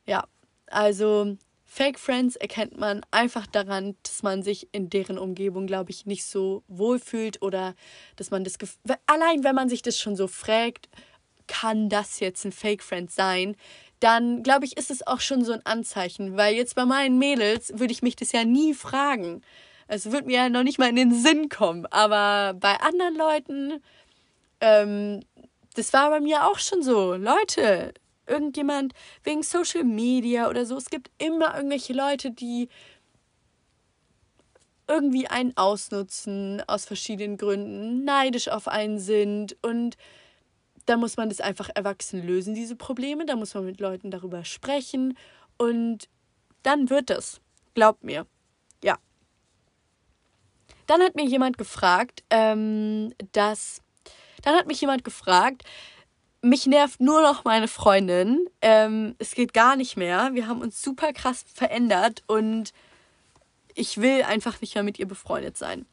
Ja, 0.05 0.25
also 0.67 1.37
Fake 1.65 1.99
Friends 1.99 2.35
erkennt 2.35 2.77
man 2.79 3.01
einfach 3.11 3.45
daran, 3.45 3.95
dass 4.03 4.23
man 4.23 4.41
sich 4.41 4.67
in 4.71 4.89
deren 4.89 5.19
Umgebung, 5.19 5.67
glaube 5.67 5.91
ich, 5.91 6.05
nicht 6.07 6.25
so 6.25 6.63
wohlfühlt 6.67 7.41
oder 7.41 7.75
dass 8.15 8.31
man 8.31 8.43
das 8.43 8.57
Gefühl, 8.57 8.95
allein 9.05 9.43
wenn 9.43 9.53
man 9.53 9.69
sich 9.69 9.81
das 9.81 9.99
schon 9.99 10.15
so 10.15 10.27
fragt, 10.27 10.89
kann 11.47 11.89
das 11.89 12.19
jetzt 12.19 12.45
ein 12.45 12.51
Fake 12.51 12.83
Friend 12.83 13.11
sein? 13.11 13.55
Dann 13.99 14.43
glaube 14.43 14.65
ich, 14.65 14.77
ist 14.77 14.91
es 14.91 15.05
auch 15.05 15.19
schon 15.19 15.43
so 15.43 15.51
ein 15.51 15.65
Anzeichen, 15.65 16.37
weil 16.37 16.55
jetzt 16.55 16.75
bei 16.75 16.85
meinen 16.85 17.19
Mädels 17.19 17.77
würde 17.77 17.93
ich 17.93 18.01
mich 18.01 18.15
das 18.15 18.31
ja 18.31 18.45
nie 18.45 18.73
fragen. 18.73 19.41
Es 19.91 20.11
wird 20.11 20.27
mir 20.27 20.35
ja 20.35 20.49
noch 20.49 20.61
nicht 20.61 20.77
mal 20.77 20.89
in 20.89 20.95
den 20.95 21.13
Sinn 21.13 21.49
kommen. 21.49 21.87
Aber 21.87 22.53
bei 22.53 22.79
anderen 22.79 23.15
Leuten, 23.15 23.83
ähm, 24.61 25.21
das 25.73 25.91
war 25.93 26.11
bei 26.11 26.19
mir 26.19 26.45
auch 26.45 26.59
schon 26.59 26.83
so. 26.83 27.15
Leute, 27.15 27.95
irgendjemand 28.27 28.93
wegen 29.23 29.41
Social 29.41 29.83
Media 29.83 30.47
oder 30.47 30.67
so. 30.67 30.77
Es 30.77 30.91
gibt 30.91 31.09
immer 31.17 31.55
irgendwelche 31.55 31.93
Leute, 31.93 32.29
die 32.29 32.69
irgendwie 34.87 35.27
einen 35.27 35.57
ausnutzen 35.57 36.61
aus 36.67 36.85
verschiedenen 36.85 37.37
Gründen, 37.37 38.03
neidisch 38.03 38.47
auf 38.47 38.67
einen 38.67 38.99
sind 38.99 39.57
und 39.63 39.97
da 40.85 40.97
muss 40.97 41.17
man 41.17 41.29
das 41.29 41.41
einfach 41.41 41.69
erwachsen 41.73 42.25
lösen, 42.25 42.53
diese 42.55 42.75
Probleme. 42.75 43.25
Da 43.25 43.35
muss 43.35 43.53
man 43.55 43.65
mit 43.65 43.79
Leuten 43.79 44.11
darüber 44.11 44.45
sprechen 44.45 45.17
und 45.57 46.09
dann 46.63 46.91
wird 46.91 47.09
es. 47.09 47.41
Glaubt 47.73 48.03
mir. 48.03 48.27
Dann 50.89 51.03
hat 51.03 51.15
mir 51.15 51.25
jemand 51.25 51.59
gefragt, 51.59 52.23
ähm, 52.31 53.13
dass. 53.31 53.83
Dann 54.41 54.55
hat 54.55 54.65
mich 54.65 54.81
jemand 54.81 55.03
gefragt, 55.03 55.63
mich 56.41 56.65
nervt 56.65 56.99
nur 56.99 57.21
noch 57.21 57.43
meine 57.43 57.67
Freundin. 57.67 58.47
Ähm, 58.63 59.15
es 59.19 59.35
geht 59.35 59.53
gar 59.53 59.75
nicht 59.75 59.97
mehr. 59.97 60.31
Wir 60.33 60.47
haben 60.47 60.61
uns 60.61 60.81
super 60.81 61.13
krass 61.13 61.45
verändert 61.53 62.23
und 62.25 62.73
ich 63.75 64.01
will 64.01 64.23
einfach 64.23 64.61
nicht 64.61 64.73
mehr 64.73 64.83
mit 64.83 64.97
ihr 64.97 65.07
befreundet 65.07 65.57
sein. 65.57 65.85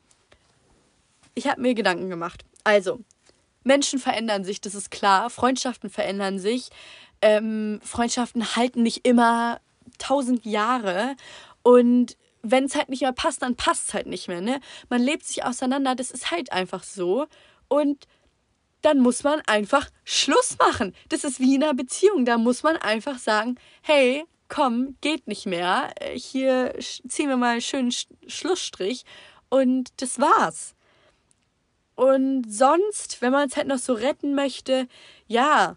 Ich 1.35 1.47
habe 1.47 1.61
mir 1.61 1.75
Gedanken 1.75 2.09
gemacht. 2.09 2.47
Also, 2.65 3.00
Menschen 3.65 3.99
verändern 3.99 4.45
sich, 4.45 4.62
das 4.62 4.75
ist 4.75 4.91
klar. 4.91 5.29
Freundschaften 5.29 5.91
verändern 5.91 6.38
sich. 6.38 6.71
Ähm, 7.21 7.81
Freundschaften 7.83 8.57
halten 8.57 8.83
nicht 8.83 9.07
immer 9.07 9.61
tausend 9.99 10.47
Jahre. 10.47 11.17
Und 11.62 12.17
wenn 12.50 12.65
es 12.65 12.75
halt 12.75 12.88
nicht 12.88 13.03
mehr 13.03 13.12
passt, 13.12 13.43
dann 13.43 13.57
passt 13.57 13.88
es 13.88 13.95
halt 13.95 14.07
nicht 14.07 14.29
mehr. 14.29 14.41
Ne? 14.41 14.61
Man 14.88 15.03
lebt 15.03 15.25
sich 15.25 15.45
auseinander, 15.45 15.95
das 15.95 16.11
ist 16.11 16.31
halt 16.31 16.53
einfach 16.53 16.83
so. 16.83 17.26
Und 17.69 18.07
dann 18.83 18.99
muss 19.00 19.25
man 19.25 19.41
einfach 19.47 19.88
Schluss 20.05 20.57
machen. 20.59 20.95
Das 21.09 21.25
ist 21.25 21.41
wie 21.41 21.57
in 21.57 21.62
einer 21.62 21.75
Beziehung. 21.75 22.25
Da 22.25 22.38
muss 22.38 22.62
man 22.62 22.76
einfach 22.76 23.19
sagen, 23.19 23.57
hey, 23.83 24.25
komm, 24.49 24.97
geht 25.00 25.26
nicht 25.26 25.47
mehr. 25.47 25.93
Hier 26.15 26.75
ziehen 26.79 27.29
wir 27.29 27.37
mal 27.37 27.53
einen 27.53 27.61
schönen 27.61 27.93
Schlussstrich. 28.26 29.05
Und 29.49 29.91
das 30.00 30.21
war's. 30.21 30.75
Und 31.95 32.45
sonst, 32.49 33.23
wenn 33.23 33.33
man 33.33 33.49
es 33.49 33.57
halt 33.57 33.67
noch 33.67 33.79
so 33.79 33.95
retten 33.95 34.35
möchte, 34.35 34.87
ja, 35.26 35.76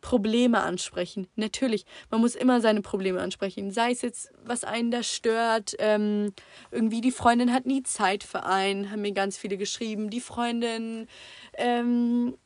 Probleme 0.00 0.60
ansprechen. 0.60 1.26
Natürlich, 1.36 1.84
man 2.10 2.20
muss 2.20 2.34
immer 2.34 2.60
seine 2.60 2.82
Probleme 2.82 3.20
ansprechen. 3.20 3.70
Sei 3.70 3.90
es 3.90 4.02
jetzt, 4.02 4.30
was 4.44 4.64
einen 4.64 4.90
da 4.90 5.02
stört. 5.02 5.74
Ähm, 5.78 6.32
irgendwie 6.70 7.00
die 7.00 7.10
Freundin 7.10 7.52
hat 7.52 7.66
nie 7.66 7.82
Zeit 7.82 8.24
für 8.24 8.44
einen, 8.44 8.90
haben 8.90 9.02
mir 9.02 9.12
ganz 9.12 9.36
viele 9.36 9.56
geschrieben. 9.56 10.10
Die 10.10 10.20
Freundin, 10.20 11.08
ähm, 11.54 12.36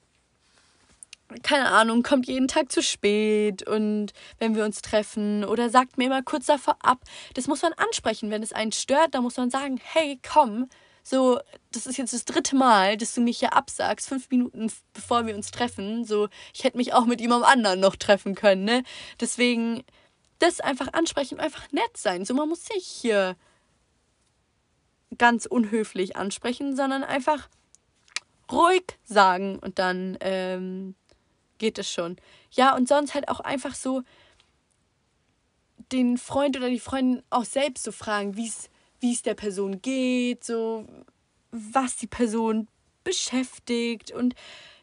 keine 1.42 1.70
Ahnung, 1.70 2.02
kommt 2.02 2.26
jeden 2.26 2.48
Tag 2.48 2.70
zu 2.70 2.82
spät 2.82 3.66
und 3.66 4.12
wenn 4.38 4.54
wir 4.54 4.64
uns 4.64 4.82
treffen 4.82 5.44
oder 5.44 5.70
sagt 5.70 5.96
mir 5.96 6.06
immer 6.06 6.22
kurz 6.22 6.46
davor 6.46 6.76
ab. 6.82 7.00
Das 7.34 7.48
muss 7.48 7.62
man 7.62 7.72
ansprechen. 7.74 8.30
Wenn 8.30 8.42
es 8.42 8.52
einen 8.52 8.72
stört, 8.72 9.14
dann 9.14 9.22
muss 9.22 9.36
man 9.36 9.50
sagen, 9.50 9.80
hey, 9.82 10.18
komm, 10.22 10.68
so, 11.02 11.40
das 11.72 11.86
ist 11.86 11.96
jetzt 11.96 12.12
das 12.12 12.24
dritte 12.24 12.54
Mal, 12.54 12.96
dass 12.96 13.14
du 13.14 13.20
mich 13.20 13.40
hier 13.40 13.54
absagst, 13.54 14.08
fünf 14.08 14.30
Minuten 14.30 14.70
bevor 14.92 15.26
wir 15.26 15.34
uns 15.34 15.50
treffen. 15.50 16.04
So, 16.04 16.28
ich 16.54 16.64
hätte 16.64 16.76
mich 16.76 16.94
auch 16.94 17.06
mit 17.06 17.20
jemandem 17.20 17.48
anderen 17.48 17.80
noch 17.80 17.96
treffen 17.96 18.34
können, 18.34 18.64
ne? 18.64 18.84
Deswegen, 19.20 19.84
das 20.38 20.60
einfach 20.60 20.92
ansprechen 20.92 21.34
und 21.34 21.40
einfach 21.40 21.70
nett 21.72 21.96
sein. 21.96 22.24
So, 22.24 22.34
man 22.34 22.48
muss 22.48 22.66
sich 22.66 22.86
hier 22.86 23.36
ganz 25.18 25.46
unhöflich 25.46 26.16
ansprechen, 26.16 26.76
sondern 26.76 27.04
einfach 27.04 27.48
ruhig 28.50 28.98
sagen 29.04 29.58
und 29.58 29.78
dann 29.78 30.16
ähm, 30.20 30.94
geht 31.58 31.78
es 31.78 31.90
schon. 31.90 32.16
Ja, 32.50 32.74
und 32.74 32.88
sonst 32.88 33.14
halt 33.14 33.28
auch 33.28 33.40
einfach 33.40 33.74
so 33.74 34.02
den 35.90 36.16
Freund 36.16 36.56
oder 36.56 36.68
die 36.68 36.80
Freundin 36.80 37.22
auch 37.30 37.44
selbst 37.44 37.84
so 37.84 37.92
fragen, 37.92 38.36
wie 38.36 38.48
es 38.48 38.70
wie 39.02 39.12
es 39.12 39.22
der 39.22 39.34
Person 39.34 39.82
geht, 39.82 40.44
so 40.44 40.86
was 41.50 41.96
die 41.96 42.06
Person 42.06 42.68
beschäftigt 43.04 44.12
und 44.12 44.34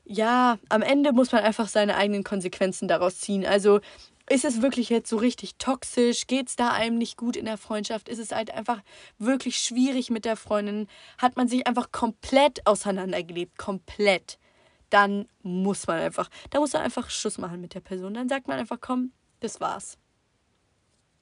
ja, 0.04 0.58
am 0.70 0.82
Ende 0.82 1.14
muss 1.14 1.32
man 1.32 1.44
einfach 1.44 1.68
seine 1.68 1.96
eigenen 1.96 2.24
Konsequenzen 2.24 2.88
daraus 2.88 3.20
ziehen. 3.20 3.46
Also 3.46 3.80
ist 4.28 4.44
es 4.44 4.62
wirklich 4.62 4.90
jetzt 4.90 5.10
so 5.10 5.18
richtig 5.18 5.56
toxisch? 5.58 6.28
Geht 6.28 6.50
es 6.50 6.56
da 6.56 6.72
einem 6.72 6.98
nicht 6.98 7.16
gut 7.16 7.36
in 7.36 7.46
der 7.46 7.58
Freundschaft? 7.58 8.10
Ist 8.10 8.20
es 8.20 8.32
halt 8.32 8.52
einfach 8.52 8.82
wirklich 9.20 9.58
schwierig 9.58 10.10
mit 10.10 10.26
der 10.26 10.36
Freundin? 10.36 10.88
Hat 11.20 11.38
man 11.38 11.48
sich 11.48 11.66
einfach 11.68 11.92
komplett 11.92 12.66
auseinandergelebt? 12.66 13.58
Komplett. 13.58 14.40
Dann 14.90 15.28
muss 15.44 15.86
man 15.86 16.00
einfach, 16.00 16.30
da 16.50 16.60
muss 16.60 16.74
man 16.74 16.82
einfach 16.82 17.10
Schluss 17.10 17.38
machen 17.38 17.62
mit 17.62 17.76
der 17.76 17.82
Person. 17.82 18.16
Dann 18.16 18.30
sagt 18.30 18.48
man 18.48 18.60
einfach, 18.60 18.80
komm, 18.82 19.12
das 19.40 19.62
war's. 19.62 19.98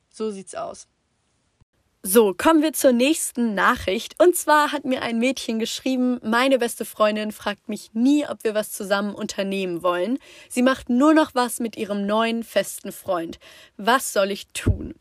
So 0.10 0.32
sieht's 0.32 0.56
aus. 0.56 0.88
So, 2.04 2.34
kommen 2.34 2.62
wir 2.62 2.74
zur 2.74 2.92
nächsten 2.94 3.54
Nachricht. 3.54 4.16
Und 4.22 4.36
zwar 4.36 4.72
hat 4.72 4.86
mir 4.86 5.02
ein 5.02 5.18
Mädchen 5.18 5.60
geschrieben, 5.60 6.20
meine 6.24 6.60
beste 6.60 6.86
Freundin 6.86 7.32
fragt 7.32 7.68
mich 7.68 7.90
nie, 7.94 8.26
ob 8.26 8.44
wir 8.44 8.54
was 8.54 8.72
zusammen 8.72 9.14
unternehmen 9.14 9.84
wollen. 9.84 10.20
Sie 10.48 10.62
macht 10.62 10.90
nur 10.90 11.14
noch 11.14 11.34
was 11.34 11.60
mit 11.60 11.76
ihrem 11.76 12.06
neuen 12.06 12.44
festen 12.44 12.92
Freund. 12.92 13.40
Was 13.78 14.14
soll 14.14 14.32
ich 14.32 14.48
tun? 14.54 14.94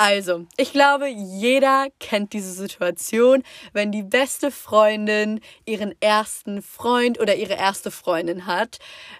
Also, 0.00 0.46
ich 0.56 0.70
glaube, 0.70 1.08
jeder 1.08 1.88
kennt 1.98 2.32
diese 2.32 2.52
Situation, 2.52 3.42
wenn 3.72 3.90
die 3.90 4.04
beste 4.04 4.52
Freundin 4.52 5.40
ihren 5.66 5.92
ersten 6.00 6.62
Freund 6.62 7.18
oder 7.18 7.34
ihre 7.34 7.54
erste 7.54 7.90
Freundin 7.90 8.46
hat. 8.46 8.78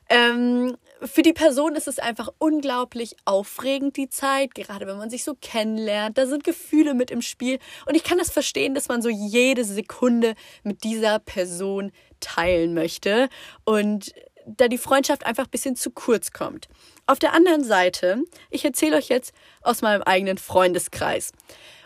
Ähm, 0.09 0.77
für 1.03 1.23
die 1.23 1.33
Person 1.33 1.75
ist 1.75 1.89
es 1.89 1.99
einfach 1.99 2.29
unglaublich 2.39 3.17
aufregend, 3.25 3.97
die 3.97 4.09
Zeit, 4.09 4.55
gerade 4.55 4.87
wenn 4.87 4.99
man 4.99 5.11
sich 5.11 5.25
so 5.25 5.35
kennenlernt. 5.41 6.17
Da 6.17 6.27
sind 6.27 6.45
Gefühle 6.45 6.95
mit 6.95 7.11
im 7.11 7.23
Spiel. 7.23 7.59
Und 7.87 7.97
ich 7.97 8.05
kann 8.05 8.19
das 8.19 8.31
verstehen, 8.31 8.77
dass 8.77 8.87
man 8.87 9.03
so 9.03 9.09
jede 9.09 9.65
Sekunde 9.65 10.37
mit 10.63 10.85
dieser 10.85 11.19
Person 11.19 11.91
teilen 12.21 12.73
möchte. 12.73 13.29
Und 13.65 14.13
da 14.57 14.69
die 14.69 14.79
Freundschaft 14.79 15.27
einfach 15.27 15.45
ein 15.45 15.51
bisschen 15.51 15.77
zu 15.77 15.91
kurz 15.91 16.33
kommt. 16.33 16.69
Auf 17.07 17.19
der 17.19 17.33
anderen 17.33 17.65
Seite, 17.65 18.23
ich 18.51 18.65
erzähle 18.65 18.97
euch 18.97 19.09
jetzt 19.09 19.33
aus 19.63 19.83
meinem 19.83 20.03
eigenen 20.03 20.39
Freundeskreis. 20.39 21.33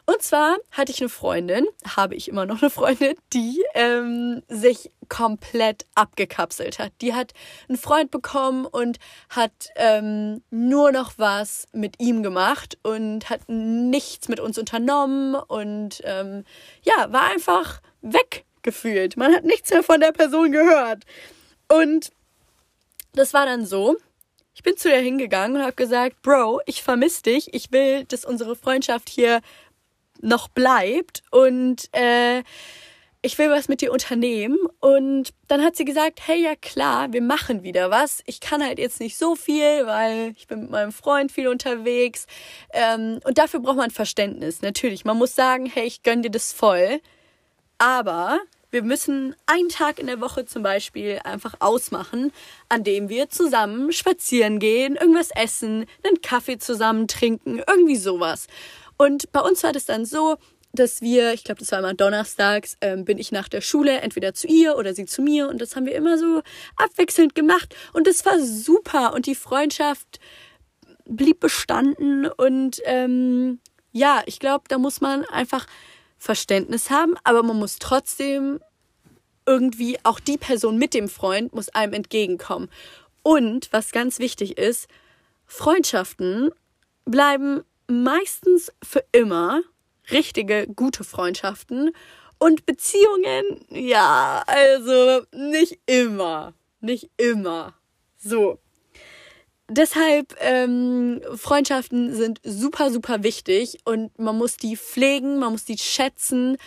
Und 0.05 0.21
zwar 0.21 0.57
hatte 0.73 0.91
ich 0.91 1.01
eine 1.01 1.09
Freundin, 1.09 1.65
habe 1.97 2.17
ich 2.17 2.29
immer 2.29 2.45
noch 2.45 2.61
eine 2.61 2.71
Freundin, 2.71 3.15
die 3.33 3.63
ähm, 3.75 4.43
sich 4.49 4.91
komplett 5.09 5.87
abgekapselt 5.95 6.81
hat. 6.81 6.93
Die 7.01 7.15
hat 7.15 7.33
einen 7.69 7.79
Freund 7.79 8.11
bekommen 8.11 8.67
und 8.67 8.99
hat 9.29 9.69
ähm, 9.77 10.43
nur 10.51 10.91
noch 10.91 11.13
was 11.19 11.67
mit 11.73 12.01
ihm 12.01 12.25
gemacht 12.25 12.79
und 12.83 13.31
hat 13.31 13.43
nichts 13.49 14.29
mit 14.29 14.41
uns 14.41 14.59
unternommen 14.59 15.37
und 15.37 16.01
ähm, 16.05 16.45
ja, 16.83 17.13
war 17.13 17.31
einfach 17.31 17.81
weggefühlt. 18.01 19.17
Man 19.17 19.33
hat 19.33 19.45
nichts 19.45 19.71
mehr 19.71 19.85
von 19.85 20.01
der 20.01 20.13
Person 20.13 20.51
gehört. 20.51 21.05
Und 21.69 22.11
das 23.15 23.35
war 23.35 23.47
dann 23.47 23.67
so, 23.67 23.97
ich 24.55 24.63
bin 24.63 24.77
zu 24.77 24.91
ihr 24.91 25.01
hingegangen 25.01 25.57
und 25.57 25.63
habe 25.63 25.75
gesagt, 25.75 26.23
Bro, 26.23 26.61
ich 26.67 26.83
vermisse 26.83 27.23
dich. 27.23 27.55
Ich 27.55 27.73
will, 27.73 28.05
dass 28.05 28.25
unsere 28.25 28.57
Freundschaft 28.57 29.09
hier 29.09 29.41
noch 30.21 30.49
bleibt. 30.49 31.23
Und 31.31 31.89
äh, 31.93 32.43
ich 33.23 33.39
will 33.39 33.51
was 33.51 33.69
mit 33.69 33.81
dir 33.81 33.93
unternehmen. 33.93 34.59
Und 34.81 35.31
dann 35.49 35.63
hat 35.63 35.77
sie 35.77 35.85
gesagt, 35.85 36.21
hey, 36.27 36.43
ja 36.43 36.55
klar, 36.57 37.13
wir 37.13 37.23
machen 37.23 37.63
wieder 37.63 37.91
was. 37.91 38.23
Ich 38.27 38.41
kann 38.41 38.63
halt 38.63 38.79
jetzt 38.79 39.01
nicht 39.01 39.17
so 39.17 39.37
viel, 39.37 39.87
weil 39.87 40.35
ich 40.37 40.47
bin 40.49 40.63
mit 40.63 40.71
meinem 40.71 40.93
Freund 40.93 41.33
viel 41.33 41.49
unterwegs. 41.49 42.27
Ähm, 42.73 43.21
und 43.25 43.39
dafür 43.39 43.61
braucht 43.61 43.77
man 43.77 43.91
Verständnis. 43.91 44.61
Natürlich, 44.61 45.05
man 45.05 45.17
muss 45.17 45.35
sagen, 45.35 45.67
hey, 45.67 45.87
ich 45.87 46.03
gönn 46.03 46.23
dir 46.23 46.31
das 46.31 46.53
voll. 46.53 47.01
Aber 47.79 48.41
wir 48.73 48.83
müssen 48.83 49.37
einen 49.47 49.69
Tag 49.69 49.99
in 49.99 50.07
der 50.07 50.21
Woche 50.21 50.47
zum 50.47 50.63
Beispiel 50.63 51.21
einfach 51.25 51.55
ausmachen, 51.61 52.33
an 52.71 52.83
dem 52.83 53.11
wir 53.11 53.29
zusammen 53.29 53.93
spazieren 53.93 54.59
gehen, 54.59 54.97
irgendwas 54.97 55.31
essen, 55.31 55.85
einen 56.03 56.23
Kaffee 56.23 56.59
zusammen 56.59 57.07
trinken, 57.07 57.63
irgendwie 57.69 57.97
sowas. 57.97 58.47
Und 58.97 59.31
bei 59.31 59.41
uns 59.41 59.63
war 59.63 59.73
das 59.73 59.85
dann 59.85 60.07
so, 60.07 60.39
dass 60.73 61.03
wir, 61.03 61.35
ich 61.35 61.45
glaube, 61.45 61.59
das 61.61 61.71
war 61.71 61.81
immer 61.81 61.93
donnerstags, 61.93 62.79
ähm, 62.81 63.05
bin 63.05 63.19
ich 63.19 63.31
nach 63.31 63.49
der 63.49 63.61
Schule 63.61 64.01
entweder 64.01 64.33
zu 64.33 64.47
ihr 64.47 64.79
oder 64.79 64.95
sie 64.95 65.05
zu 65.05 65.21
mir 65.21 65.49
und 65.49 65.61
das 65.61 65.77
haben 65.77 65.85
wir 65.85 65.95
immer 65.95 66.17
so 66.17 66.41
abwechselnd 66.77 67.35
gemacht 67.35 67.77
und 67.93 68.07
das 68.07 68.25
war 68.25 68.41
super 68.41 69.13
und 69.13 69.27
die 69.27 69.35
Freundschaft 69.35 70.19
blieb 71.05 71.41
bestanden 71.41 72.27
und 72.27 72.81
ähm, 72.87 73.61
ja, 73.93 74.23
ich 74.25 74.39
glaube, 74.39 74.65
da 74.69 74.79
muss 74.79 75.03
man 75.03 75.27
einfach 75.27 75.67
Verständnis 76.23 76.89
haben, 76.89 77.15
aber 77.25 77.43
man 77.43 77.59
muss 77.59 77.81
trotzdem 77.81 78.61
irgendwie 79.45 79.99
auch 80.05 80.21
die 80.21 80.39
Person 80.39 80.79
mit 80.79 80.95
dem 80.95 81.09
Freund 81.09 81.53
muss 81.53 81.69
einem 81.71 81.95
entgegenkommen. 81.95 82.71
Und 83.25 83.73
was 83.73 83.91
ganz 83.91 84.21
wichtig 84.21 84.57
ist, 84.57 84.87
Freundschaften 85.47 86.51
bleiben 87.05 87.65
meistens 87.89 88.71
für 88.85 89.05
immer 89.11 89.63
richtige, 90.13 90.69
gute 90.69 91.03
Freundschaften. 91.03 91.91
Und 92.39 92.67
Beziehungen, 92.67 93.67
ja, 93.69 94.45
also 94.47 95.27
nicht 95.33 95.81
immer. 95.87 96.55
Nicht 96.81 97.11
immer. 97.17 97.75
So. 98.17 98.62
Deshalb, 99.75 100.37
ähm, 100.41 101.23
Freundschaften 101.35 102.15
sind 102.15 102.41
super, 102.45 102.91
super 102.91 103.23
wichtig 103.23 103.79
und 103.85 104.19
man 104.19 104.37
muss 104.37 104.59
die 104.59 104.77
pflegen, 104.77 105.39
man 105.39 105.53
muss 105.53 105.65
die 105.65 105.79
schätzen. 105.79 106.59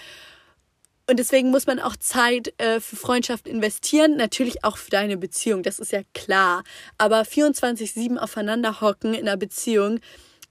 Und 1.08 1.20
deswegen 1.20 1.52
muss 1.52 1.68
man 1.68 1.80
auch 1.80 1.96
Zeit 1.98 2.60
äh, 2.60 2.80
für 2.80 2.96
Freundschaft 2.96 3.48
investieren. 3.48 4.18
Natürlich 4.18 4.64
auch 4.64 4.78
für 4.78 4.90
deine 4.90 5.18
Beziehung, 5.18 5.62
das 5.62 5.78
ist 5.78 5.92
ja 5.92 6.02
klar. 6.16 6.64
Aber 6.98 7.22
24-7 7.22 8.18
aufeinander 8.18 8.82
hocken 8.82 9.14
in 9.14 9.28
einer 9.28 9.38
Beziehung 9.38 10.00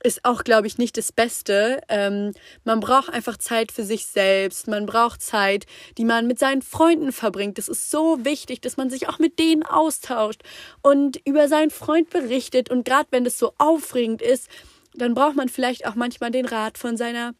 ist 0.05 0.25
auch, 0.25 0.45
glaube 0.45 0.67
ich, 0.67 0.79
nicht 0.79 0.97
das 0.97 1.13
Beste. 1.13 1.81
Ähm, 1.89 2.33
man 2.65 2.81
braucht 2.81 3.09
einfach 3.09 3.39
Zeit 3.39 3.73
für 3.73 3.85
sich 3.85 4.07
selbst. 4.07 4.69
Man 4.69 4.87
braucht 4.87 5.23
Zeit, 5.23 5.65
die 5.97 6.05
man 6.05 6.27
mit 6.27 6.39
seinen 6.39 6.63
Freunden 6.63 7.11
verbringt. 7.11 7.59
Das 7.59 7.69
ist 7.69 7.91
so 7.91 8.25
wichtig, 8.25 8.61
dass 8.61 8.77
man 8.77 8.91
sich 8.91 9.09
auch 9.09 9.19
mit 9.19 9.39
denen 9.39 9.63
austauscht 9.63 10.43
und 10.83 11.21
über 11.25 11.49
seinen 11.49 11.71
Freund 11.71 12.11
berichtet. 12.11 12.71
Und 12.71 12.85
gerade 12.85 13.09
wenn 13.11 13.25
das 13.25 13.39
so 13.39 13.55
aufregend 13.57 14.21
ist, 14.21 14.49
dann 14.95 15.15
braucht 15.15 15.37
man 15.37 15.49
vielleicht 15.49 15.87
auch 15.87 15.95
manchmal 15.95 16.31
den 16.31 16.47
Rat 16.47 16.77
von 16.79 16.97
seiner 16.97 17.35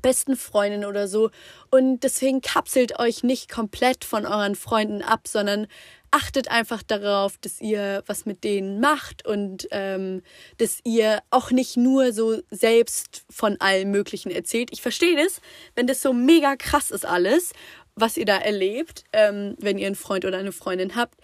besten 0.00 0.36
Freundin 0.36 0.84
oder 0.84 1.08
so. 1.08 1.30
Und 1.70 2.00
deswegen 2.04 2.40
kapselt 2.40 2.98
euch 2.98 3.24
nicht 3.24 3.50
komplett 3.50 4.04
von 4.04 4.26
euren 4.26 4.54
Freunden 4.54 5.02
ab, 5.02 5.26
sondern 5.26 5.66
achtet 6.10 6.50
einfach 6.50 6.82
darauf, 6.82 7.38
dass 7.38 7.60
ihr 7.60 8.02
was 8.06 8.26
mit 8.26 8.44
denen 8.44 8.80
macht 8.80 9.26
und 9.26 9.68
ähm, 9.70 10.22
dass 10.58 10.80
ihr 10.84 11.22
auch 11.30 11.50
nicht 11.50 11.76
nur 11.76 12.12
so 12.12 12.40
selbst 12.50 13.24
von 13.30 13.60
allem 13.60 13.90
Möglichen 13.90 14.30
erzählt. 14.30 14.70
Ich 14.72 14.82
verstehe 14.82 15.16
das, 15.16 15.40
wenn 15.74 15.86
das 15.86 16.02
so 16.02 16.12
mega 16.12 16.56
krass 16.56 16.90
ist 16.90 17.06
alles, 17.06 17.52
was 17.94 18.16
ihr 18.16 18.24
da 18.24 18.38
erlebt, 18.38 19.04
ähm, 19.12 19.56
wenn 19.58 19.78
ihr 19.78 19.86
einen 19.86 19.96
Freund 19.96 20.24
oder 20.24 20.38
eine 20.38 20.52
Freundin 20.52 20.96
habt. 20.96 21.14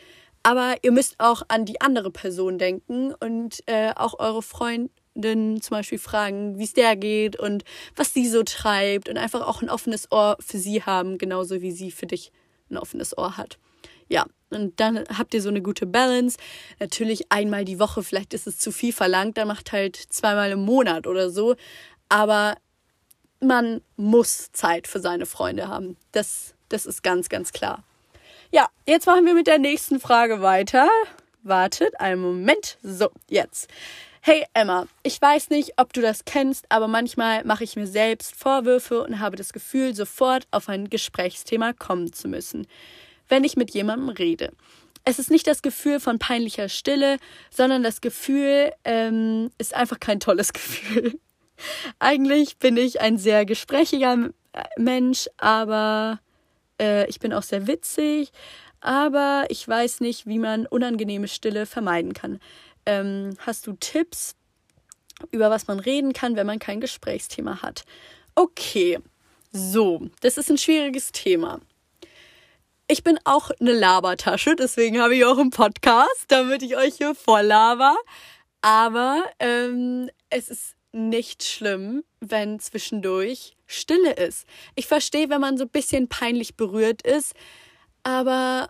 Aber 0.43 0.77
ihr 0.83 0.93
müsst 0.93 1.17
auch 1.19 1.43
an 1.49 1.65
die 1.65 1.81
andere 1.81 2.11
Person 2.11 2.59
denken 2.59 3.13
und 3.15 3.63
äh, 3.67 3.93
auch 3.97 4.21
eure 4.21 4.43
Freundin 4.43 5.61
zum 5.61 5.71
Beispiel 5.71 5.99
fragen, 5.99 6.59
wie 6.59 6.65
es 6.65 6.73
der 6.73 6.95
geht 6.95 7.37
und 7.37 7.65
was 7.97 8.15
sie 8.15 8.29
so 8.29 8.45
treibt 8.45 9.09
und 9.09 9.19
einfach 9.19 9.41
auch 9.41 9.63
ein 9.63 9.71
offenes 9.71 10.13
Ohr 10.13 10.37
für 10.39 10.59
sie 10.59 10.83
haben, 10.83 11.19
genauso 11.19 11.63
wie 11.63 11.73
sie 11.73 11.91
für 11.91 12.07
dich 12.07 12.31
ein 12.71 12.77
offenes 12.77 13.17
Ohr 13.19 13.37
hat. 13.37 13.59
Ja, 14.09 14.27
und 14.51 14.79
dann 14.79 15.05
habt 15.17 15.35
ihr 15.35 15.43
so 15.43 15.49
eine 15.49 15.63
gute 15.63 15.87
Balance. 15.87 16.39
Natürlich 16.79 17.31
einmal 17.31 17.65
die 17.65 17.81
Woche, 17.81 18.03
vielleicht 18.03 18.35
ist 18.35 18.47
es 18.47 18.59
zu 18.59 18.71
viel 18.71 18.93
verlangt, 18.93 19.37
dann 19.37 19.49
macht 19.49 19.73
halt 19.73 19.97
zweimal 19.97 20.51
im 20.53 20.65
Monat 20.65 21.07
oder 21.07 21.31
so. 21.31 21.57
Aber 22.09 22.57
man 23.41 23.81
muss 23.97 24.53
Zeit 24.53 24.87
für 24.87 25.01
seine 25.01 25.27
Freunde 25.27 25.69
haben. 25.69 25.97
Das, 26.13 26.55
das 26.69 26.87
ist 26.87 27.03
ganz, 27.03 27.29
ganz 27.29 27.53
klar. 27.53 27.83
Ja, 28.53 28.69
jetzt 28.87 29.07
machen 29.07 29.27
wir 29.27 29.35
mit 29.35 29.49
der 29.49 29.59
nächsten 29.59 29.99
Frage 29.99 30.41
weiter. 30.41 30.89
Wartet 31.43 32.01
einen 32.01 32.23
Moment. 32.23 32.79
So, 32.83 33.11
jetzt. 33.29 33.69
Hey 34.21 34.45
Emma, 34.55 34.87
ich 35.03 35.21
weiß 35.21 35.51
nicht, 35.51 35.75
ob 35.77 35.93
du 35.93 36.01
das 36.01 36.25
kennst, 36.25 36.67
aber 36.69 36.89
manchmal 36.89 37.45
mache 37.45 37.63
ich 37.63 37.77
mir 37.77 37.87
selbst 37.87 38.35
Vorwürfe 38.35 39.05
und 39.05 39.21
habe 39.21 39.37
das 39.37 39.53
Gefühl, 39.53 39.95
sofort 39.95 40.49
auf 40.51 40.69
ein 40.69 40.91
Gesprächsthema 40.91 41.73
kommen 41.73 42.13
zu 42.13 42.27
müssen 42.27 42.67
wenn 43.29 43.45
ich 43.45 43.57
mit 43.57 43.73
jemandem 43.73 44.11
rede. 44.11 44.53
Es 45.09 45.21
ist 45.21 45.31
nicht 45.31 45.47
das 45.47 45.63
Gefühl 45.63 46.01
von 46.01 46.19
peinlicher 46.19 46.69
Stille, 46.69 47.19
sondern 47.51 47.85
das 47.85 48.01
Gefühl 48.01 48.73
ähm, 48.85 49.53
ist 49.57 49.73
einfach 49.73 50.01
kein 50.01 50.19
tolles 50.19 50.53
Gefühl. 50.53 51.19
Eigentlich 52.01 52.59
bin 52.59 52.77
ich 52.77 53.01
ein 53.01 53.17
sehr 53.17 53.47
gesprächiger 53.47 54.31
Mensch, 54.77 55.29
aber 55.37 56.21
äh, 56.81 57.09
ich 57.09 57.21
bin 57.21 57.33
auch 57.33 57.45
sehr 57.45 57.69
witzig, 57.69 58.33
aber 58.81 59.47
ich 59.49 59.67
weiß 59.67 60.01
nicht, 60.01 60.27
wie 60.27 60.41
man 60.41 60.67
unangenehme 60.67 61.29
Stille 61.29 61.67
vermeiden 61.67 62.13
kann. 62.13 62.41
Ähm, 62.85 63.37
hast 63.39 63.67
du 63.69 63.75
Tipps, 63.75 64.35
über 65.31 65.51
was 65.51 65.69
man 65.69 65.79
reden 65.79 66.15
kann, 66.15 66.35
wenn 66.35 66.47
man 66.47 66.59
kein 66.59 66.81
Gesprächsthema 66.81 67.63
hat? 67.63 67.85
Okay, 68.35 68.99
so, 69.53 70.09
das 70.21 70.37
ist 70.37 70.51
ein 70.51 70.59
schwieriges 70.59 71.13
Thema 71.13 71.61
ich 72.89 73.03
bin 73.03 73.19
auch 73.25 73.51
eine 73.61 73.73
Labertasche, 73.73 74.55
deswegen 74.57 75.01
habe 75.01 75.17
ich 75.17 75.25
auch 75.25 75.39
einen 75.39 75.51
Podcast, 75.51 76.27
damit 76.29 76.63
ich 76.63 76.77
euch 76.77 76.97
hier 76.97 77.15
voll 77.15 77.43
laber. 77.43 77.97
Aber 78.63 79.25
ähm, 79.39 80.11
es 80.31 80.49
ist 80.49 80.77
nicht 80.93 81.45
schlimm, 81.45 82.05
wenn 82.21 82.59
zwischendurch 82.59 83.57
Stille 83.67 84.13
ist. 84.13 84.47
Ich 84.77 84.87
verstehe, 84.87 85.29
wenn 85.29 85.41
man 85.41 85.59
so 85.59 85.65
ein 85.65 85.71
bisschen 85.71 86.09
peinlich 86.09 86.57
berührt 86.57 87.03
ist, 87.03 87.35
aber 88.03 88.69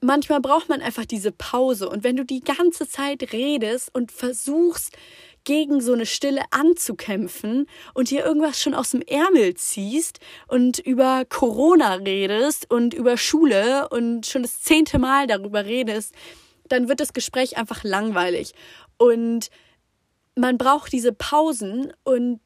manchmal 0.00 0.40
braucht 0.40 0.68
man 0.68 0.82
einfach 0.82 1.06
diese 1.06 1.32
Pause. 1.32 1.88
Und 1.88 2.04
wenn 2.04 2.16
du 2.16 2.24
die 2.24 2.40
ganze 2.40 2.88
Zeit 2.88 3.32
redest 3.32 3.94
und 3.94 4.12
versuchst, 4.12 4.96
gegen 5.44 5.80
so 5.80 5.92
eine 5.92 6.06
Stille 6.06 6.42
anzukämpfen 6.50 7.66
und 7.94 8.10
dir 8.10 8.24
irgendwas 8.24 8.60
schon 8.60 8.74
aus 8.74 8.90
dem 8.90 9.02
Ärmel 9.02 9.54
ziehst 9.54 10.20
und 10.48 10.78
über 10.78 11.24
Corona 11.28 11.94
redest 11.94 12.70
und 12.70 12.94
über 12.94 13.16
Schule 13.16 13.88
und 13.88 14.26
schon 14.26 14.42
das 14.42 14.60
zehnte 14.60 14.98
Mal 14.98 15.26
darüber 15.26 15.64
redest, 15.64 16.14
dann 16.68 16.88
wird 16.88 17.00
das 17.00 17.12
Gespräch 17.12 17.56
einfach 17.56 17.84
langweilig. 17.84 18.52
Und 18.96 19.48
man 20.34 20.58
braucht 20.58 20.92
diese 20.92 21.12
Pausen 21.12 21.92
und 22.04 22.40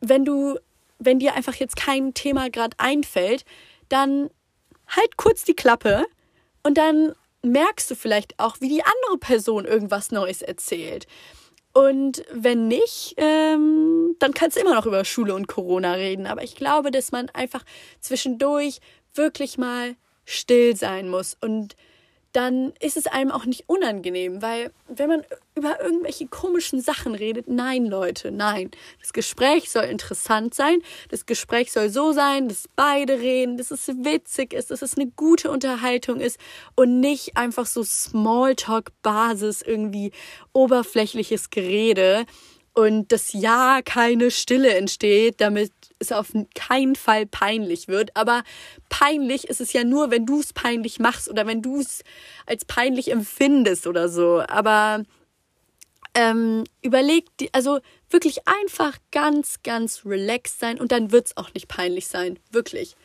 wenn 0.00 0.24
du, 0.24 0.58
wenn 0.98 1.18
dir 1.18 1.34
einfach 1.34 1.54
jetzt 1.54 1.76
kein 1.76 2.14
Thema 2.14 2.50
gerade 2.50 2.76
einfällt, 2.78 3.44
dann 3.88 4.30
halt 4.88 5.16
kurz 5.16 5.44
die 5.44 5.54
Klappe 5.54 6.04
und 6.62 6.78
dann 6.78 7.12
merkst 7.42 7.90
du 7.90 7.94
vielleicht 7.94 8.38
auch, 8.38 8.60
wie 8.60 8.68
die 8.68 8.84
andere 8.84 9.18
Person 9.18 9.64
irgendwas 9.64 10.10
Neues 10.12 10.42
erzählt. 10.42 11.06
Und 11.72 12.24
wenn 12.30 12.68
nicht, 12.68 13.14
ähm, 13.16 14.14
dann 14.18 14.34
kannst 14.34 14.56
du 14.56 14.60
immer 14.60 14.74
noch 14.74 14.86
über 14.86 15.04
Schule 15.04 15.34
und 15.34 15.48
Corona 15.48 15.94
reden. 15.94 16.26
Aber 16.26 16.42
ich 16.42 16.54
glaube, 16.54 16.90
dass 16.90 17.12
man 17.12 17.30
einfach 17.30 17.64
zwischendurch 18.00 18.80
wirklich 19.14 19.56
mal 19.56 19.96
still 20.24 20.76
sein 20.76 21.08
muss 21.08 21.36
und 21.40 21.76
dann 22.32 22.72
ist 22.80 22.96
es 22.96 23.06
einem 23.06 23.30
auch 23.30 23.44
nicht 23.44 23.68
unangenehm, 23.68 24.40
weil 24.40 24.72
wenn 24.88 25.08
man 25.08 25.22
über 25.54 25.80
irgendwelche 25.82 26.26
komischen 26.26 26.80
Sachen 26.80 27.14
redet, 27.14 27.46
nein, 27.46 27.84
Leute, 27.86 28.30
nein. 28.30 28.70
Das 29.00 29.12
Gespräch 29.12 29.70
soll 29.70 29.84
interessant 29.84 30.54
sein, 30.54 30.78
das 31.10 31.26
Gespräch 31.26 31.72
soll 31.72 31.90
so 31.90 32.12
sein, 32.12 32.48
dass 32.48 32.68
beide 32.74 33.18
reden, 33.20 33.58
dass 33.58 33.70
es 33.70 33.86
witzig 33.88 34.54
ist, 34.54 34.70
dass 34.70 34.82
es 34.82 34.96
eine 34.96 35.10
gute 35.10 35.50
Unterhaltung 35.50 36.20
ist 36.20 36.38
und 36.74 37.00
nicht 37.00 37.36
einfach 37.36 37.66
so 37.66 37.82
Smalltalk-Basis, 37.82 39.62
irgendwie 39.62 40.12
oberflächliches 40.52 41.50
Gerede 41.50 42.24
und 42.74 43.12
dass 43.12 43.32
ja 43.32 43.80
keine 43.84 44.30
Stille 44.30 44.74
entsteht, 44.74 45.40
damit 45.40 45.72
es 45.98 46.12
auf 46.12 46.32
keinen 46.54 46.96
Fall 46.96 47.26
peinlich 47.26 47.88
wird. 47.88 48.16
Aber 48.16 48.42
peinlich 48.88 49.48
ist 49.48 49.60
es 49.60 49.72
ja 49.72 49.84
nur, 49.84 50.10
wenn 50.10 50.26
du 50.26 50.40
es 50.40 50.52
peinlich 50.52 50.98
machst 50.98 51.28
oder 51.28 51.46
wenn 51.46 51.62
du 51.62 51.80
es 51.80 52.02
als 52.46 52.64
peinlich 52.64 53.10
empfindest 53.10 53.86
oder 53.86 54.08
so. 54.08 54.42
Aber 54.48 55.04
ähm, 56.14 56.64
überleg, 56.82 57.26
also 57.52 57.80
wirklich 58.10 58.46
einfach 58.46 58.98
ganz, 59.10 59.62
ganz 59.62 60.02
relaxed 60.04 60.60
sein 60.60 60.80
und 60.80 60.92
dann 60.92 61.12
wird 61.12 61.26
es 61.26 61.36
auch 61.36 61.52
nicht 61.54 61.68
peinlich 61.68 62.08
sein. 62.08 62.38
Wirklich. 62.50 62.96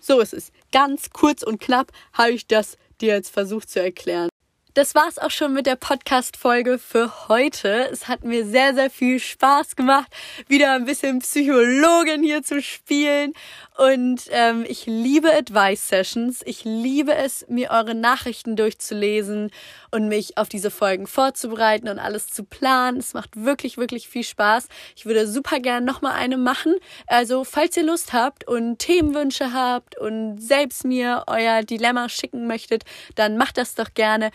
So 0.00 0.20
ist 0.20 0.34
es. 0.34 0.50
Ganz 0.72 1.10
kurz 1.10 1.42
und 1.42 1.60
knapp 1.60 1.92
habe 2.12 2.32
ich 2.32 2.46
das 2.46 2.76
dir 3.00 3.14
jetzt 3.14 3.30
versucht 3.30 3.70
zu 3.70 3.80
erklären. 3.80 4.31
Das 4.74 4.94
war's 4.94 5.18
auch 5.18 5.30
schon 5.30 5.52
mit 5.52 5.66
der 5.66 5.76
Podcast-Folge 5.76 6.78
für 6.78 7.28
heute. 7.28 7.90
Es 7.92 8.08
hat 8.08 8.24
mir 8.24 8.46
sehr, 8.46 8.72
sehr 8.72 8.88
viel 8.88 9.20
Spaß 9.20 9.76
gemacht, 9.76 10.10
wieder 10.48 10.72
ein 10.72 10.86
bisschen 10.86 11.18
Psychologin 11.18 12.22
hier 12.22 12.42
zu 12.42 12.62
spielen. 12.62 13.34
Und 13.76 14.22
ähm, 14.30 14.64
ich 14.66 14.86
liebe 14.86 15.30
Advice-Sessions. 15.30 16.40
Ich 16.46 16.64
liebe 16.64 17.14
es, 17.14 17.44
mir 17.50 17.70
eure 17.70 17.94
Nachrichten 17.94 18.56
durchzulesen 18.56 19.50
und 19.90 20.08
mich 20.08 20.38
auf 20.38 20.48
diese 20.48 20.70
Folgen 20.70 21.06
vorzubereiten 21.06 21.90
und 21.90 21.98
alles 21.98 22.28
zu 22.28 22.42
planen. 22.42 22.96
Es 22.96 23.12
macht 23.12 23.36
wirklich, 23.36 23.76
wirklich 23.76 24.08
viel 24.08 24.24
Spaß. 24.24 24.68
Ich 24.96 25.04
würde 25.04 25.26
super 25.26 25.60
gern 25.60 25.84
nochmal 25.84 26.14
eine 26.14 26.38
machen. 26.38 26.76
Also, 27.06 27.44
falls 27.44 27.76
ihr 27.76 27.84
Lust 27.84 28.14
habt 28.14 28.48
und 28.48 28.78
Themenwünsche 28.78 29.52
habt 29.52 29.98
und 29.98 30.38
selbst 30.38 30.86
mir 30.86 31.24
euer 31.26 31.62
Dilemma 31.62 32.08
schicken 32.08 32.46
möchtet, 32.46 32.84
dann 33.16 33.36
macht 33.36 33.58
das 33.58 33.74
doch 33.74 33.92
gerne 33.92 34.30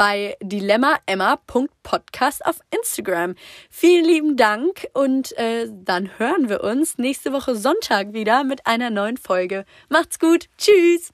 bei 0.00 0.36
dilemmaemma.podcast 0.40 2.46
auf 2.46 2.60
Instagram. 2.74 3.34
Vielen 3.68 4.06
lieben 4.06 4.38
Dank 4.38 4.86
und 4.94 5.36
äh, 5.36 5.68
dann 5.70 6.18
hören 6.18 6.48
wir 6.48 6.64
uns 6.64 6.96
nächste 6.96 7.34
Woche 7.34 7.54
Sonntag 7.54 8.14
wieder 8.14 8.42
mit 8.42 8.66
einer 8.66 8.88
neuen 8.88 9.18
Folge. 9.18 9.66
Macht's 9.90 10.18
gut. 10.18 10.48
Tschüss. 10.56 11.12